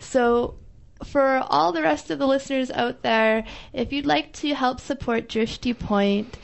So, 0.00 0.56
for 1.04 1.44
all 1.48 1.72
the 1.72 1.82
rest 1.82 2.10
of 2.10 2.18
the 2.18 2.26
listeners 2.26 2.70
out 2.70 3.02
there, 3.02 3.44
if 3.72 3.92
you'd 3.92 4.06
like 4.06 4.32
to 4.34 4.54
help 4.54 4.80
support 4.80 5.28
Drishti 5.28 5.78
Point, 5.78 6.36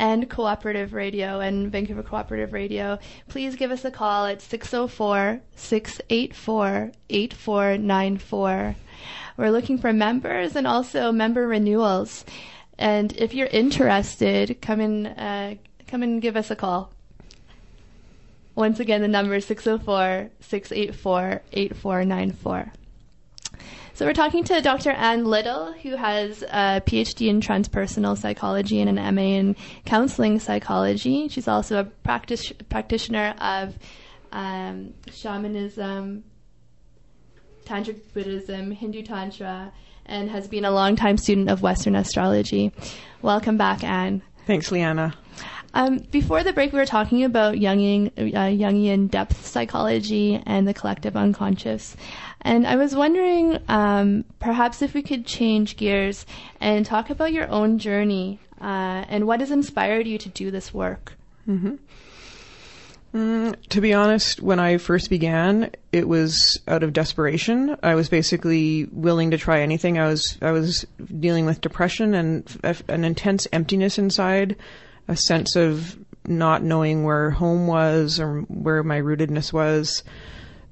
and 0.00 0.30
Cooperative 0.30 0.94
Radio 0.94 1.40
and 1.40 1.70
Vancouver 1.70 2.02
Cooperative 2.02 2.54
Radio, 2.54 2.98
please 3.28 3.54
give 3.54 3.70
us 3.70 3.84
a 3.84 3.90
call 3.90 4.24
at 4.24 4.40
604 4.40 5.42
684 5.54 6.92
8494. 7.10 8.76
We're 9.36 9.50
looking 9.50 9.76
for 9.76 9.92
members 9.92 10.56
and 10.56 10.66
also 10.66 11.12
member 11.12 11.46
renewals. 11.46 12.24
And 12.78 13.12
if 13.12 13.34
you're 13.34 13.48
interested, 13.48 14.62
come 14.62 14.80
and 14.80 15.06
uh, 15.06 15.60
come 15.86 16.02
and 16.02 16.22
give 16.22 16.34
us 16.34 16.50
a 16.50 16.56
call. 16.56 16.90
Once 18.54 18.80
again, 18.80 19.02
the 19.02 19.08
number 19.08 19.34
is 19.34 19.44
604 19.44 20.30
684 20.40 21.42
8494. 21.52 22.72
So 24.00 24.06
we're 24.06 24.14
talking 24.14 24.44
to 24.44 24.62
Dr. 24.62 24.92
Anne 24.92 25.26
Little, 25.26 25.74
who 25.74 25.94
has 25.94 26.40
a 26.40 26.80
PhD 26.86 27.28
in 27.28 27.42
transpersonal 27.42 28.16
psychology 28.16 28.80
and 28.80 28.98
an 28.98 29.14
MA 29.14 29.20
in 29.20 29.56
counseling 29.84 30.38
psychology. 30.40 31.28
She's 31.28 31.46
also 31.46 31.80
a 31.80 31.84
practice, 31.84 32.50
practitioner 32.70 33.34
of 33.38 33.78
um, 34.32 34.94
shamanism, 35.12 36.24
tantric 37.66 38.14
Buddhism, 38.14 38.70
Hindu 38.70 39.02
Tantra, 39.02 39.70
and 40.06 40.30
has 40.30 40.48
been 40.48 40.64
a 40.64 40.70
longtime 40.70 41.18
student 41.18 41.50
of 41.50 41.60
Western 41.60 41.94
astrology. 41.94 42.72
Welcome 43.20 43.58
back, 43.58 43.84
Anne. 43.84 44.22
Thanks, 44.46 44.72
Leanna. 44.72 45.14
Um, 45.72 45.98
before 46.10 46.42
the 46.42 46.52
break, 46.52 46.72
we 46.72 46.78
were 46.78 46.86
talking 46.86 47.24
about 47.24 47.54
Jungian, 47.54 48.08
uh, 48.16 48.50
Jungian 48.50 49.08
depth 49.10 49.46
psychology 49.46 50.42
and 50.44 50.66
the 50.66 50.74
collective 50.74 51.16
unconscious. 51.16 51.96
And 52.42 52.66
I 52.66 52.76
was 52.76 52.96
wondering, 52.96 53.58
um, 53.68 54.24
perhaps 54.40 54.82
if 54.82 54.94
we 54.94 55.02
could 55.02 55.26
change 55.26 55.76
gears 55.76 56.26
and 56.60 56.84
talk 56.84 57.10
about 57.10 57.32
your 57.32 57.48
own 57.48 57.78
journey 57.78 58.40
uh, 58.60 59.04
and 59.08 59.26
what 59.26 59.40
has 59.40 59.50
inspired 59.50 60.06
you 60.06 60.18
to 60.18 60.28
do 60.28 60.50
this 60.50 60.74
work. 60.74 61.14
Mm-hmm. 61.48 61.76
Mm, 63.14 63.56
to 63.70 63.80
be 63.80 63.92
honest, 63.92 64.40
when 64.40 64.60
I 64.60 64.78
first 64.78 65.10
began, 65.10 65.72
it 65.90 66.06
was 66.06 66.60
out 66.68 66.84
of 66.84 66.92
desperation. 66.92 67.76
I 67.82 67.96
was 67.96 68.08
basically 68.08 68.84
willing 68.92 69.32
to 69.32 69.38
try 69.38 69.62
anything. 69.62 69.98
I 69.98 70.06
was 70.06 70.38
I 70.40 70.52
was 70.52 70.86
dealing 71.18 71.44
with 71.44 71.60
depression 71.60 72.14
and 72.14 72.58
f- 72.62 72.88
an 72.88 73.04
intense 73.04 73.48
emptiness 73.52 73.98
inside, 73.98 74.54
a 75.10 75.16
sense 75.16 75.56
of 75.56 75.98
not 76.26 76.62
knowing 76.62 77.04
where 77.04 77.30
home 77.30 77.66
was 77.66 78.20
or 78.20 78.40
where 78.42 78.82
my 78.82 79.00
rootedness 79.00 79.52
was 79.52 80.02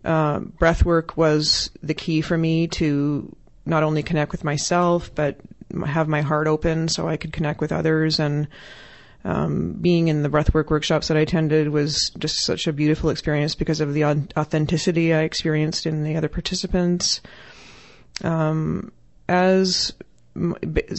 uh, 0.04 0.38
breath 0.40 0.84
work 0.84 1.16
was 1.16 1.70
the 1.82 1.94
key 1.94 2.20
for 2.20 2.36
me 2.36 2.66
to 2.66 3.34
not 3.66 3.82
only 3.82 4.02
connect 4.02 4.32
with 4.32 4.44
myself, 4.44 5.14
but 5.14 5.38
have 5.86 6.08
my 6.08 6.22
heart 6.22 6.46
open 6.46 6.88
so 6.88 7.08
I 7.08 7.16
could 7.16 7.32
connect 7.32 7.60
with 7.60 7.72
others. 7.72 8.18
And 8.18 8.48
um, 9.24 9.72
being 9.72 10.08
in 10.08 10.22
the 10.22 10.30
breathwork 10.30 10.70
workshops 10.70 11.08
that 11.08 11.16
I 11.16 11.20
attended 11.20 11.68
was 11.68 12.10
just 12.18 12.44
such 12.44 12.66
a 12.66 12.72
beautiful 12.72 13.10
experience 13.10 13.54
because 13.54 13.80
of 13.80 13.92
the 13.92 14.04
authenticity 14.04 15.12
I 15.12 15.22
experienced 15.22 15.84
in 15.84 16.04
the 16.04 16.16
other 16.16 16.28
participants. 16.28 17.20
Um, 18.22 18.92
as 19.28 19.92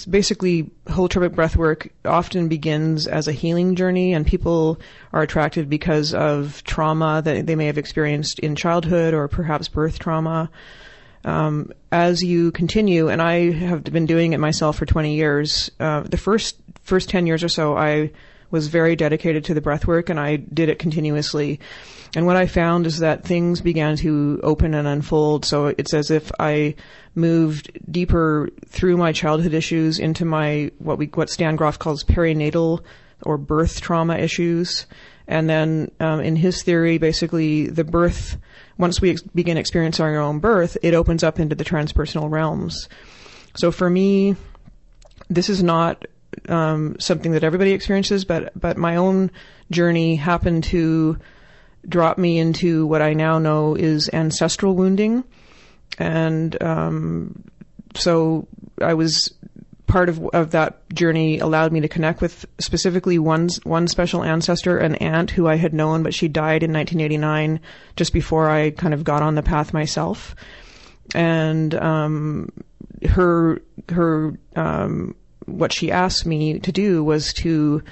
basically 0.10 0.70
holotropic 0.88 1.34
breath 1.34 1.56
work 1.56 1.90
often 2.06 2.48
begins 2.48 3.08
as 3.08 3.28
a 3.28 3.32
healing 3.32 3.76
journey 3.76 4.14
and 4.14 4.26
people 4.26 4.80
are 5.14 5.22
attracted 5.22 5.70
because 5.70 6.14
of 6.14 6.64
trauma 6.64 7.22
that 7.24 7.46
they 7.46 7.56
may 7.56 7.66
have 7.66 7.78
experienced 7.78 8.40
in 8.40 8.56
childhood 8.56 9.14
or 9.14 9.28
perhaps 9.28 9.68
birth 9.68 10.00
trauma. 10.00 10.50
Um, 11.26 11.72
as 11.92 12.24
you 12.24 12.52
continue 12.54 13.10
and 13.10 13.22
i 13.22 13.52
have 13.52 13.84
been 13.84 14.06
doing 14.06 14.32
it 14.32 14.38
myself 14.38 14.78
for 14.78 14.86
20 14.86 15.16
years 15.16 15.70
uh, 15.82 16.00
the 16.02 16.16
first 16.16 16.56
first 16.84 17.10
10 17.10 17.28
years 17.28 17.44
or 17.44 17.50
so 17.50 17.76
i 17.76 18.10
was 18.52 18.68
very 18.68 18.96
dedicated 18.96 19.44
to 19.46 19.54
the 19.54 19.62
breath 19.62 19.88
work 19.88 20.10
and 20.10 20.20
i 20.20 20.36
did 20.36 20.70
it 20.70 20.80
continuously 20.80 21.60
and 22.16 22.26
what 22.26 22.36
I 22.36 22.48
found 22.48 22.88
is 22.88 23.00
that 23.00 23.24
things 23.24 23.62
began 23.62 23.96
to 23.98 24.40
open 24.42 24.74
and 24.74 24.88
unfold. 24.88 25.46
So 25.46 25.68
it's 25.68 25.94
as 25.94 26.10
if 26.10 26.32
I 26.40 26.76
moved 27.14 27.72
deeper 27.92 28.50
through 28.68 28.98
my 28.98 29.12
childhood 29.12 29.54
issues 29.54 30.00
into 30.00 30.26
my 30.26 30.72
what 30.80 30.98
we 30.98 31.06
what 31.08 31.30
Stan 31.30 31.56
Grof 31.56 31.78
calls 31.78 32.04
perinatal 32.04 32.84
or 33.24 33.38
birth 33.38 33.82
trauma 33.82 34.18
issues. 34.18 34.88
And 35.28 35.48
then 35.48 35.92
um, 36.00 36.22
in 36.22 36.36
his 36.36 36.64
theory, 36.64 36.98
basically 36.98 37.68
the 37.68 37.84
birth 37.84 38.38
once 38.80 39.02
we 39.02 39.12
ex- 39.12 39.22
begin 39.22 39.58
experiencing 39.58 40.06
our 40.06 40.18
own 40.18 40.40
birth, 40.40 40.78
it 40.82 40.96
opens 40.96 41.24
up 41.24 41.40
into 41.40 41.54
the 41.54 41.66
transpersonal 41.66 42.32
realms. 42.32 42.90
So 43.56 43.72
for 43.72 43.90
me, 43.90 44.36
this 45.30 45.50
is 45.50 45.62
not 45.62 46.06
um, 46.48 46.96
something 47.00 47.32
that 47.34 47.44
everybody 47.44 47.72
experiences, 47.72 48.26
but 48.26 48.52
but 48.60 48.78
my 48.78 48.96
own 48.96 49.32
journey 49.72 50.16
happened 50.16 50.64
to 50.66 51.18
drop 51.88 52.18
me 52.18 52.38
into 52.38 52.86
what 52.86 53.02
I 53.02 53.14
now 53.14 53.40
know 53.40 53.76
is 53.76 54.10
ancestral 54.12 54.76
wounding. 54.76 55.24
And 55.98 56.62
um, 56.62 57.44
so 57.96 58.48
I 58.82 58.94
was 58.94 59.34
part 59.88 60.08
of, 60.08 60.24
of 60.34 60.52
that 60.52 60.88
journey 60.94 61.40
allowed 61.40 61.74
me 61.74 61.82
to 61.82 61.88
connect 61.88 62.22
with 62.22 62.46
specifically 62.60 63.18
one 63.18 63.50
one 63.64 63.88
special 63.88 64.24
ancestor, 64.24 64.78
an 64.78 64.96
aunt 64.96 65.32
who 65.32 65.48
I 65.48 65.56
had 65.56 65.74
known, 65.74 66.04
but 66.04 66.14
she 66.14 66.28
died 66.28 66.64
in 66.64 66.72
1989, 66.72 67.60
just 67.96 68.14
before 68.14 68.50
I 68.50 68.70
kind 68.70 68.94
of 68.94 69.04
got 69.04 69.24
on 69.24 69.36
the 69.36 69.44
path 69.44 69.74
myself. 69.74 70.36
And 71.16 71.74
um, 71.76 72.50
her 73.10 73.62
her 73.90 74.38
um, 74.56 75.16
what 75.50 75.74
she 75.74 75.92
asked 75.92 76.26
me 76.26 76.60
to 76.60 76.72
do 76.72 77.04
was 77.04 77.34
to 77.34 77.84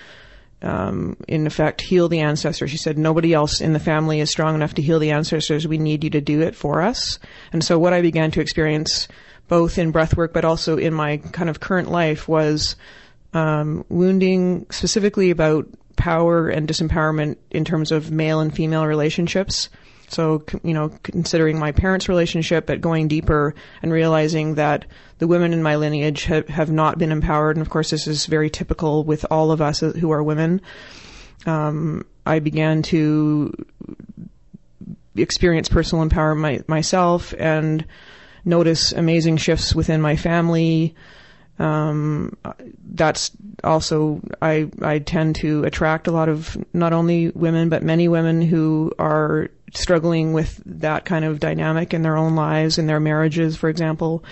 um, 0.62 1.18
in 1.28 1.46
effect, 1.46 1.82
heal 1.82 2.10
the 2.10 2.22
ancestors. 2.22 2.72
She 2.72 2.78
said, 2.78 2.98
nobody 2.98 3.34
else 3.34 3.62
in 3.62 3.74
the 3.74 3.80
family 3.80 4.20
is 4.20 4.32
strong 4.32 4.56
enough 4.56 4.74
to 4.76 4.82
heal 4.82 5.00
the 5.00 5.12
ancestors. 5.12 5.68
We 5.68 5.78
need 5.78 6.04
you 6.04 6.10
to 6.12 6.22
do 6.22 6.42
it 6.42 6.56
for 6.56 6.82
us. 6.82 7.20
And 7.54 7.64
so 7.64 7.78
what 7.78 7.94
I 7.94 8.02
began 8.02 8.32
to 8.32 8.42
experience 8.42 9.08
both 9.48 9.78
in 9.78 9.94
breathwork, 9.94 10.34
but 10.34 10.46
also 10.46 10.78
in 10.78 10.94
my 10.94 11.18
kind 11.18 11.50
of 11.50 11.60
current 11.60 11.92
life 11.92 12.28
was, 12.28 12.76
um, 13.34 13.86
wounding 13.90 14.66
specifically 14.72 15.30
about 15.30 15.68
power 15.96 16.50
and 16.50 16.68
disempowerment 16.68 17.38
in 17.52 17.64
terms 17.64 17.92
of 17.92 18.12
male 18.12 18.40
and 18.40 18.54
female 18.54 18.86
relationships. 18.86 19.70
So, 20.10 20.44
you 20.64 20.74
know, 20.74 20.90
considering 21.04 21.60
my 21.60 21.74
parents' 21.74 22.08
relationship, 22.08 22.66
but 22.66 22.80
going 22.80 23.08
deeper 23.08 23.54
and 23.82 23.92
realizing 23.92 24.56
that 24.56 24.86
the 25.18 25.28
women 25.28 25.52
in 25.54 25.62
my 25.62 25.76
lineage 25.76 26.24
have, 26.26 26.48
have 26.48 26.72
not 26.72 26.98
been 26.98 27.12
empowered. 27.12 27.58
And 27.58 27.66
of 27.66 27.70
course, 27.70 27.90
this 27.90 28.08
is 28.08 28.26
very 28.26 28.50
typical 28.50 29.04
with 29.04 29.26
all 29.30 29.52
of 29.52 29.62
us 29.62 29.82
who 29.82 30.12
are 30.12 30.24
women. 30.24 30.62
Um, 31.46 32.06
I 32.26 32.40
began 32.40 32.84
to 32.84 33.54
experience 35.16 35.70
personal 35.70 36.06
empowerment 36.06 36.40
my, 36.40 36.64
myself 36.68 37.34
and 37.38 37.86
notice 38.46 38.92
amazing 38.94 39.38
shifts 39.38 39.76
within 39.76 40.02
my 40.02 40.16
family. 40.16 40.96
Um, 41.60 42.38
that's 42.92 43.32
also 43.64 44.22
I 44.42 44.70
I 44.82 45.00
tend 45.00 45.38
to 45.38 45.64
attract 45.64 46.08
a 46.08 46.12
lot 46.12 46.30
of 46.30 46.56
not 46.74 46.94
only 46.94 47.30
women 47.30 47.70
but 47.70 47.82
many 47.82 48.08
women 48.08 48.42
who 48.42 48.92
are 49.00 49.50
struggling 49.74 50.34
with 50.34 50.62
that 50.66 51.06
kind 51.06 51.26
of 51.26 51.40
dynamic 51.40 51.94
in 51.94 52.02
their 52.02 52.18
own 52.18 52.36
lives 52.36 52.78
in 52.78 52.88
their 52.88 53.00
marriages, 53.00 53.56
for 53.58 53.70
example. 53.70 54.24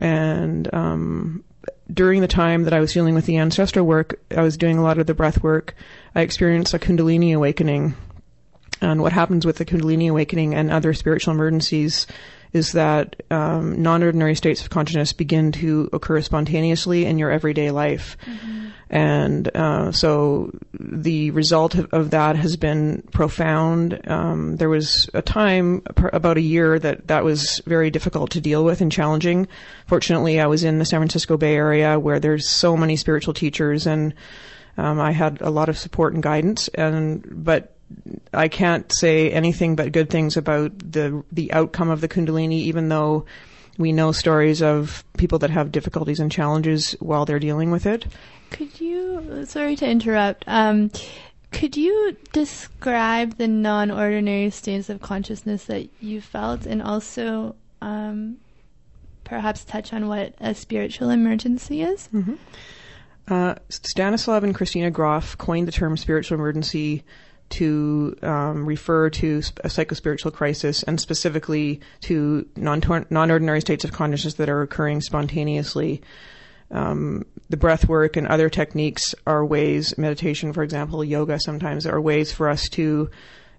And 0.00 0.72
um, 0.74 1.44
during 1.92 2.20
the 2.20 2.28
time 2.28 2.64
that 2.64 2.72
I 2.72 2.80
was 2.80 2.92
dealing 2.92 3.14
with 3.14 3.26
the 3.26 3.38
ancestral 3.38 3.86
work, 3.86 4.20
I 4.34 4.42
was 4.42 4.56
doing 4.56 4.78
a 4.78 4.82
lot 4.82 4.98
of 4.98 5.06
the 5.06 5.14
breath 5.14 5.42
work. 5.42 5.74
I 6.14 6.22
experienced 6.22 6.74
a 6.74 6.78
Kundalini 6.78 7.34
awakening. 7.34 7.94
And 8.80 9.00
what 9.00 9.12
happens 9.12 9.46
with 9.46 9.56
the 9.56 9.64
Kundalini 9.64 10.10
awakening 10.10 10.54
and 10.54 10.70
other 10.70 10.92
spiritual 10.92 11.34
emergencies 11.34 12.06
is 12.56 12.72
that 12.72 13.22
um, 13.30 13.80
non-ordinary 13.82 14.34
states 14.34 14.62
of 14.62 14.70
consciousness 14.70 15.12
begin 15.12 15.52
to 15.52 15.88
occur 15.92 16.20
spontaneously 16.20 17.04
in 17.04 17.18
your 17.18 17.30
everyday 17.30 17.70
life, 17.70 18.16
mm-hmm. 18.24 18.68
and 18.90 19.54
uh, 19.54 19.92
so 19.92 20.50
the 20.80 21.30
result 21.30 21.74
of, 21.74 21.92
of, 21.92 22.10
that 22.10 22.34
has 22.34 22.56
been 22.56 23.02
profound. 23.12 24.00
Um, 24.08 24.56
there 24.56 24.68
was 24.68 25.08
a 25.14 25.22
time 25.22 25.82
about 26.12 26.38
a 26.38 26.40
year 26.42 26.78
that 26.78 27.06
that 27.06 27.22
was 27.22 27.60
very 27.66 27.90
difficult 27.90 28.30
to 28.32 28.40
deal 28.40 28.64
with 28.64 28.80
and 28.80 28.90
challenging. 28.90 29.46
Fortunately, 29.86 30.40
I 30.40 30.46
was 30.46 30.64
in 30.64 30.78
the 30.78 30.84
San 30.84 31.00
Francisco 31.00 31.36
Bay 31.36 31.54
Area 31.54 31.98
where 32.00 32.18
there's 32.18 32.48
so 32.48 32.76
many 32.76 32.96
spiritual 32.96 33.34
teachers 33.34 33.86
and 33.86 34.14
um, 34.78 35.00
I 35.00 35.12
had 35.12 35.40
a 35.40 35.50
lot 35.50 35.68
of 35.68 35.78
support 35.78 36.14
and 36.14 36.22
guidance, 36.22 36.68
and 36.68 37.24
but 37.44 37.75
I 38.32 38.48
can't 38.48 38.90
say 38.92 39.30
anything 39.30 39.76
but 39.76 39.92
good 39.92 40.10
things 40.10 40.36
about 40.36 40.78
the 40.78 41.22
the 41.32 41.52
outcome 41.52 41.90
of 41.90 42.00
the 42.00 42.08
Kundalini, 42.08 42.60
even 42.62 42.88
though 42.88 43.24
we 43.78 43.92
know 43.92 44.12
stories 44.12 44.62
of 44.62 45.04
people 45.16 45.38
that 45.40 45.50
have 45.50 45.72
difficulties 45.72 46.20
and 46.20 46.32
challenges 46.32 46.92
while 47.00 47.24
they're 47.24 47.38
dealing 47.38 47.70
with 47.70 47.86
it. 47.86 48.06
Could 48.50 48.80
you? 48.80 49.44
Sorry 49.46 49.76
to 49.76 49.88
interrupt. 49.88 50.44
Um, 50.46 50.90
could 51.52 51.76
you 51.76 52.16
describe 52.32 53.36
the 53.38 53.48
non-ordinary 53.48 54.50
states 54.50 54.90
of 54.90 55.00
consciousness 55.00 55.64
that 55.66 55.88
you 56.00 56.20
felt, 56.20 56.66
and 56.66 56.82
also 56.82 57.54
um, 57.80 58.38
perhaps 59.24 59.64
touch 59.64 59.92
on 59.92 60.08
what 60.08 60.34
a 60.40 60.54
spiritual 60.54 61.10
emergency 61.10 61.82
is? 61.82 62.08
Mm-hmm. 62.12 62.34
Uh, 63.28 63.54
Stanislav 63.68 64.44
and 64.44 64.54
Christina 64.54 64.90
Grof 64.90 65.36
coined 65.36 65.66
the 65.66 65.72
term 65.72 65.96
spiritual 65.96 66.38
emergency 66.38 67.04
to 67.48 68.16
um, 68.22 68.66
refer 68.66 69.08
to 69.10 69.38
a 69.62 69.68
psychospiritual 69.68 70.32
crisis 70.32 70.82
and 70.82 71.00
specifically 71.00 71.80
to 72.00 72.46
non 72.56 72.82
ordinary 73.30 73.60
states 73.60 73.84
of 73.84 73.92
consciousness 73.92 74.34
that 74.34 74.48
are 74.48 74.62
occurring 74.62 75.00
spontaneously. 75.00 76.02
Um, 76.70 77.24
the 77.48 77.56
breath 77.56 77.88
work 77.88 78.16
and 78.16 78.26
other 78.26 78.50
techniques 78.50 79.14
are 79.26 79.44
ways, 79.44 79.96
meditation, 79.96 80.52
for 80.52 80.64
example, 80.64 81.04
yoga 81.04 81.38
sometimes 81.38 81.86
are 81.86 82.00
ways 82.00 82.32
for 82.32 82.48
us 82.48 82.68
to 82.70 83.08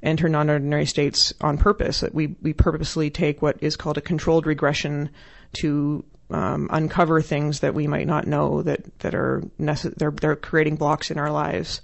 enter 0.03 0.27
non-ordinary 0.27 0.85
states 0.85 1.33
on 1.39 1.57
purpose. 1.57 2.01
That 2.01 2.13
we 2.13 2.35
we 2.41 2.53
purposely 2.53 3.09
take 3.09 3.41
what 3.41 3.57
is 3.61 3.77
called 3.77 3.97
a 3.97 4.01
controlled 4.01 4.45
regression 4.45 5.09
to 5.53 6.03
um, 6.29 6.67
uncover 6.71 7.21
things 7.21 7.61
that 7.61 7.73
we 7.73 7.87
might 7.87 8.07
not 8.07 8.27
know 8.27 8.61
that 8.63 8.99
that 8.99 9.15
are 9.15 9.41
necess- 9.59 9.95
they're 9.95 10.11
they're 10.11 10.35
creating 10.35 10.75
blocks 10.75 11.09
in 11.09 11.17
our 11.17 11.31
lives 11.31 11.81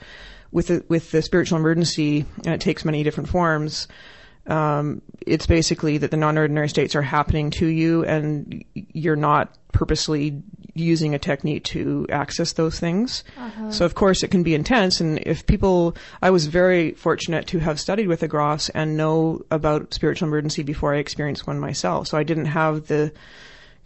with 0.54 0.68
the, 0.68 0.86
with 0.88 1.12
the 1.12 1.22
spiritual 1.22 1.58
emergency, 1.58 2.26
and 2.46 2.54
it 2.54 2.62
takes 2.62 2.86
many 2.86 3.04
different 3.04 3.30
forms. 3.30 3.88
Um, 4.46 5.02
it's 5.26 5.48
basically 5.48 5.98
that 6.00 6.12
the 6.12 6.18
non-ordinary 6.18 6.70
states 6.70 6.96
are 6.96 7.02
happening 7.02 7.50
to 7.52 7.66
you, 7.66 8.06
and 8.06 8.64
you're 8.74 9.16
not 9.16 9.58
purposely 9.72 10.42
using 10.76 11.16
a 11.16 11.20
technique 11.20 11.64
to 11.64 12.06
access 12.10 12.54
those 12.54 12.80
things. 12.80 13.24
Uh-huh. 13.38 13.72
So 13.72 13.86
of 13.86 13.96
course 13.96 14.24
it 14.24 14.32
can 14.32 14.44
be 14.44 14.54
intense, 14.54 15.02
and 15.02 15.20
if 15.20 15.46
people, 15.46 15.96
I 16.22 16.30
was 16.30 16.48
very 16.48 16.92
fortunate 16.92 17.48
to 17.48 17.60
have 17.60 17.80
studied 17.80 18.08
with 18.08 18.28
Grofs 18.28 18.70
and 18.70 18.98
know 18.98 19.42
about 19.50 19.94
spiritual 19.94 20.28
emergency 20.28 20.64
before 20.64 20.94
I 20.94 20.98
experienced 20.98 21.48
one 21.48 21.60
myself. 21.60 22.08
So 22.08 22.18
I 22.18 22.24
didn't 22.24 22.46
have 22.46 22.88
the 22.88 23.12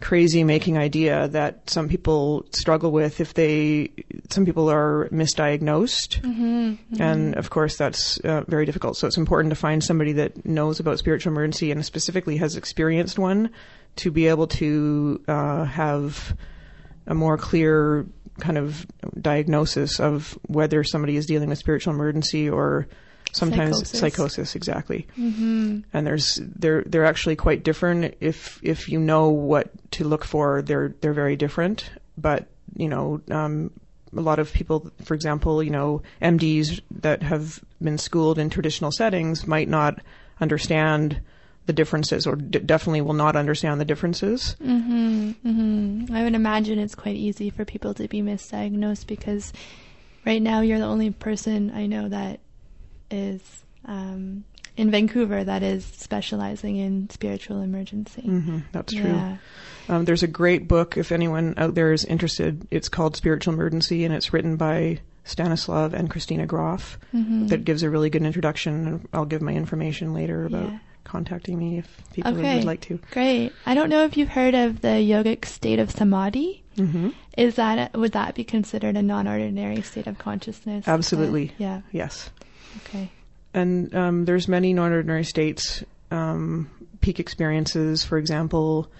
crazy 0.00 0.44
making 0.44 0.78
idea 0.78 1.26
that 1.28 1.68
some 1.68 1.88
people 1.88 2.46
struggle 2.52 2.92
with 2.92 3.20
if 3.20 3.34
they 3.34 3.90
some 4.30 4.44
people 4.46 4.70
are 4.70 5.08
misdiagnosed 5.10 6.20
mm-hmm, 6.20 6.70
mm-hmm. 6.70 7.02
and 7.02 7.34
of 7.36 7.50
course 7.50 7.76
that's 7.76 8.18
uh, 8.20 8.44
very 8.46 8.64
difficult 8.64 8.96
so 8.96 9.08
it's 9.08 9.16
important 9.16 9.50
to 9.50 9.56
find 9.56 9.82
somebody 9.82 10.12
that 10.12 10.46
knows 10.46 10.78
about 10.78 10.98
spiritual 10.98 11.32
emergency 11.32 11.72
and 11.72 11.84
specifically 11.84 12.36
has 12.36 12.54
experienced 12.56 13.18
one 13.18 13.50
to 13.96 14.12
be 14.12 14.28
able 14.28 14.46
to 14.46 15.20
uh, 15.26 15.64
have 15.64 16.36
a 17.08 17.14
more 17.14 17.36
clear 17.36 18.06
kind 18.38 18.56
of 18.56 18.86
diagnosis 19.20 19.98
of 19.98 20.38
whether 20.46 20.84
somebody 20.84 21.16
is 21.16 21.26
dealing 21.26 21.48
with 21.48 21.58
spiritual 21.58 21.92
emergency 21.92 22.48
or 22.48 22.86
sometimes 23.32 23.76
psychosis, 23.76 23.98
psychosis 24.00 24.54
exactly. 24.54 25.06
Mm-hmm. 25.18 25.80
and 25.92 26.06
there's 26.06 26.40
they're 26.42 26.82
they're 26.84 27.04
actually 27.04 27.36
quite 27.36 27.62
different. 27.62 28.16
If 28.20 28.60
if 28.62 28.88
you 28.88 28.98
know 28.98 29.28
what 29.28 29.70
to 29.92 30.04
look 30.04 30.24
for 30.24 30.62
they're 30.62 30.94
they're 31.00 31.12
very 31.12 31.36
different. 31.36 31.90
But 32.16 32.46
you 32.76 32.88
know 32.88 33.20
um, 33.30 33.70
a 34.16 34.20
lot 34.20 34.38
of 34.38 34.52
people 34.52 34.90
for 35.04 35.14
example 35.14 35.62
you 35.62 35.70
know 35.70 36.02
MDs 36.22 36.80
that 36.90 37.22
have 37.22 37.62
been 37.82 37.98
schooled 37.98 38.38
in 38.38 38.50
traditional 38.50 38.90
settings 38.90 39.46
might 39.46 39.68
not 39.68 40.00
understand 40.40 41.20
the 41.66 41.72
differences 41.74 42.26
or 42.26 42.34
d- 42.34 42.60
definitely 42.60 43.02
will 43.02 43.12
not 43.12 43.36
understand 43.36 43.78
the 43.78 43.84
differences. 43.84 44.56
Mm-hmm, 44.64 45.30
mm-hmm. 45.46 46.14
I 46.14 46.24
would 46.24 46.34
imagine 46.34 46.78
it's 46.78 46.94
quite 46.94 47.16
easy 47.16 47.50
for 47.50 47.66
people 47.66 47.92
to 47.94 48.08
be 48.08 48.22
misdiagnosed 48.22 49.06
because 49.06 49.52
right 50.24 50.40
now 50.40 50.62
you're 50.62 50.78
the 50.78 50.86
only 50.86 51.10
person 51.10 51.70
I 51.70 51.86
know 51.86 52.08
that 52.08 52.40
is 53.10 53.40
um, 53.84 54.44
in 54.76 54.90
Vancouver 54.90 55.42
that 55.42 55.62
is 55.62 55.84
specializing 55.84 56.76
in 56.76 57.10
spiritual 57.10 57.62
emergency. 57.62 58.22
Mm-hmm, 58.22 58.58
that's 58.72 58.92
true. 58.92 59.10
Yeah. 59.10 59.36
Um, 59.88 60.04
there's 60.04 60.22
a 60.22 60.28
great 60.28 60.68
book 60.68 60.96
if 60.96 61.10
anyone 61.12 61.54
out 61.56 61.74
there 61.74 61.92
is 61.92 62.04
interested. 62.04 62.66
It's 62.70 62.88
called 62.88 63.16
Spiritual 63.16 63.54
Emergency, 63.54 64.04
and 64.04 64.14
it's 64.14 64.32
written 64.32 64.56
by 64.56 65.00
Stanislav 65.24 65.94
and 65.94 66.10
Christina 66.10 66.46
Grof. 66.46 66.98
Mm-hmm. 67.14 67.48
That 67.48 67.64
gives 67.64 67.82
a 67.82 67.90
really 67.90 68.10
good 68.10 68.22
introduction. 68.22 69.08
I'll 69.12 69.24
give 69.24 69.42
my 69.42 69.52
information 69.52 70.14
later 70.14 70.46
about. 70.46 70.68
Yeah. 70.68 70.78
Contacting 71.04 71.58
me 71.58 71.78
if 71.78 72.02
people 72.12 72.36
okay. 72.36 72.56
would 72.56 72.64
like 72.64 72.82
to. 72.82 73.00
Great. 73.12 73.54
I 73.64 73.72
don't 73.72 73.88
know 73.88 74.04
if 74.04 74.18
you've 74.18 74.28
heard 74.28 74.54
of 74.54 74.82
the 74.82 74.88
yogic 74.88 75.46
state 75.46 75.78
of 75.78 75.90
samadhi. 75.90 76.62
Mm-hmm. 76.76 77.10
Is 77.34 77.54
that 77.54 77.96
would 77.96 78.12
that 78.12 78.34
be 78.34 78.44
considered 78.44 78.94
a 78.94 79.00
non-ordinary 79.00 79.80
state 79.80 80.06
of 80.06 80.18
consciousness? 80.18 80.86
Absolutely. 80.86 81.52
yeah. 81.56 81.80
Yes. 81.92 82.28
Okay. 82.86 83.10
And 83.54 83.94
um, 83.94 84.24
there's 84.24 84.48
many 84.48 84.72
non-ordinary 84.72 85.24
states, 85.24 85.82
um, 86.10 86.70
peak 87.00 87.20
experiences, 87.20 88.04
for 88.04 88.18
example. 88.18 88.90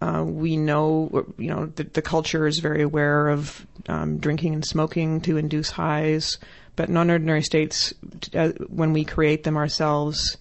Uh, 0.00 0.24
we 0.26 0.56
know, 0.56 1.26
you 1.38 1.48
know, 1.48 1.66
the, 1.66 1.84
the, 1.84 2.02
culture 2.02 2.46
is 2.46 2.58
very 2.58 2.82
aware 2.82 3.28
of 3.28 3.66
um, 3.88 4.18
drinking 4.18 4.52
and 4.52 4.64
smoking 4.64 5.22
to 5.22 5.38
induce 5.38 5.70
highs, 5.70 6.36
but 6.74 6.90
non-ordinary 6.90 7.42
states, 7.42 7.94
uh, 8.34 8.50
when 8.68 8.92
we 8.92 9.04
create 9.04 9.44
them 9.44 9.56
ourselves, 9.56 10.36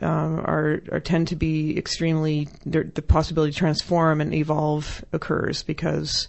uh, 0.00 0.06
are, 0.06 0.82
are, 0.92 1.00
tend 1.00 1.28
to 1.28 1.36
be 1.36 1.76
extremely 1.76 2.48
the 2.64 3.02
possibility 3.02 3.52
to 3.52 3.58
transform 3.58 4.20
and 4.20 4.32
evolve 4.32 5.04
occurs 5.12 5.62
because 5.64 6.28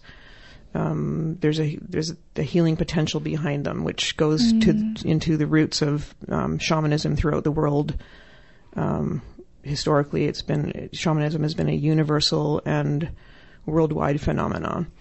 um, 0.74 1.38
there's 1.40 1.60
a 1.60 1.78
there's 1.82 2.14
a 2.36 2.42
healing 2.42 2.76
potential 2.76 3.20
behind 3.20 3.66
them, 3.66 3.84
which 3.84 4.18
goes 4.18 4.54
mm. 4.54 4.98
to 5.00 5.08
into 5.08 5.38
the 5.38 5.48
roots 5.48 5.82
of 5.82 6.14
um, 6.30 6.58
shamanism 6.58 7.16
throughout 7.16 7.44
the 7.44 7.52
world. 7.52 7.96
Um, 8.76 9.22
historically, 9.62 10.26
it's 10.26 10.42
been 10.42 10.90
shamanism 10.92 11.44
has 11.44 11.54
been 11.54 11.70
a 11.70 11.74
universal 11.74 12.62
and 12.66 13.10
worldwide 13.66 14.20
phenomenon, 14.20 14.92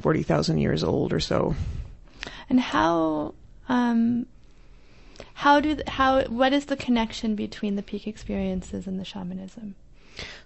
forty 0.00 0.22
thousand 0.22 0.58
years 0.58 0.84
old 0.84 1.12
or 1.12 1.20
so. 1.20 1.54
And 2.50 2.60
how 2.60 3.34
um, 3.68 4.26
how 5.34 5.60
do 5.60 5.78
how 5.86 6.24
what 6.24 6.52
is 6.52 6.66
the 6.66 6.76
connection 6.76 7.34
between 7.34 7.76
the 7.76 7.82
peak 7.82 8.06
experiences 8.06 8.86
and 8.86 9.00
the 9.00 9.04
shamanism? 9.04 9.74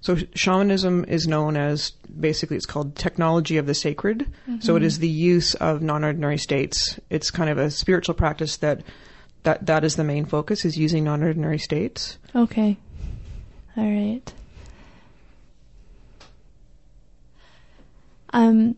So 0.03 0.17
shamanism 0.35 1.05
is 1.07 1.29
known 1.29 1.57
as 1.57 1.93
basically 2.19 2.57
it's 2.57 2.67
called 2.67 2.97
technology 2.97 3.57
of 3.57 3.67
the 3.67 3.75
sacred. 3.75 4.27
Mm-hmm. 4.49 4.61
So 4.61 4.75
it 4.75 4.81
mm-hmm. 4.81 4.87
the 4.99 5.09
use 5.09 5.55
of 5.55 5.81
non-ordinary 5.81 6.39
states. 6.39 6.99
It's 7.09 7.31
kind 7.31 7.49
of 7.49 7.57
a 7.57 7.71
spiritual 7.71 8.15
practice 8.15 8.57
that 8.59 8.83
that 9.45 9.67
that 9.67 9.85
is 9.85 9.97
the 9.97 10.05
main 10.05 10.25
focus 10.25 10.65
is 10.65 10.77
using 10.77 11.05
non-ordinary 11.05 11.59
states. 11.59 12.19
Okay. 12.35 12.77
All 13.77 13.85
right. 13.89 14.33
Um 18.31 18.75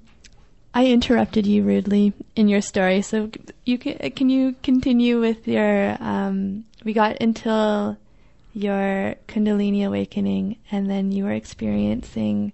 I 0.74 0.86
interrupted 0.86 1.46
you 1.46 1.62
rudely 1.62 2.12
in 2.36 2.48
your 2.48 2.60
story, 2.60 3.00
so 3.00 3.30
you 3.64 3.78
can, 3.78 4.10
can 4.10 4.28
you 4.28 4.56
continue 4.62 5.20
with 5.20 5.48
your 5.48 5.96
um 6.00 6.66
we 6.84 6.92
got 6.92 7.16
until 7.22 7.96
your 8.54 9.16
Kundalini 9.28 9.84
awakening, 9.86 10.56
and 10.70 10.88
then 10.88 11.12
you 11.12 11.24
were 11.24 11.32
experiencing 11.32 12.52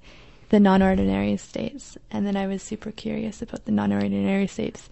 the 0.48 0.58
non-ordinary 0.58 1.36
states. 1.36 1.96
And 2.10 2.26
then 2.26 2.36
I 2.36 2.46
was 2.46 2.62
super 2.62 2.90
curious 2.90 3.42
about 3.42 3.66
the 3.66 3.72
non-ordinary 3.72 4.46
states. 4.46 4.88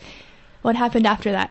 What 0.62 0.77
happened 0.77 1.07
after 1.07 1.33
that? 1.33 1.51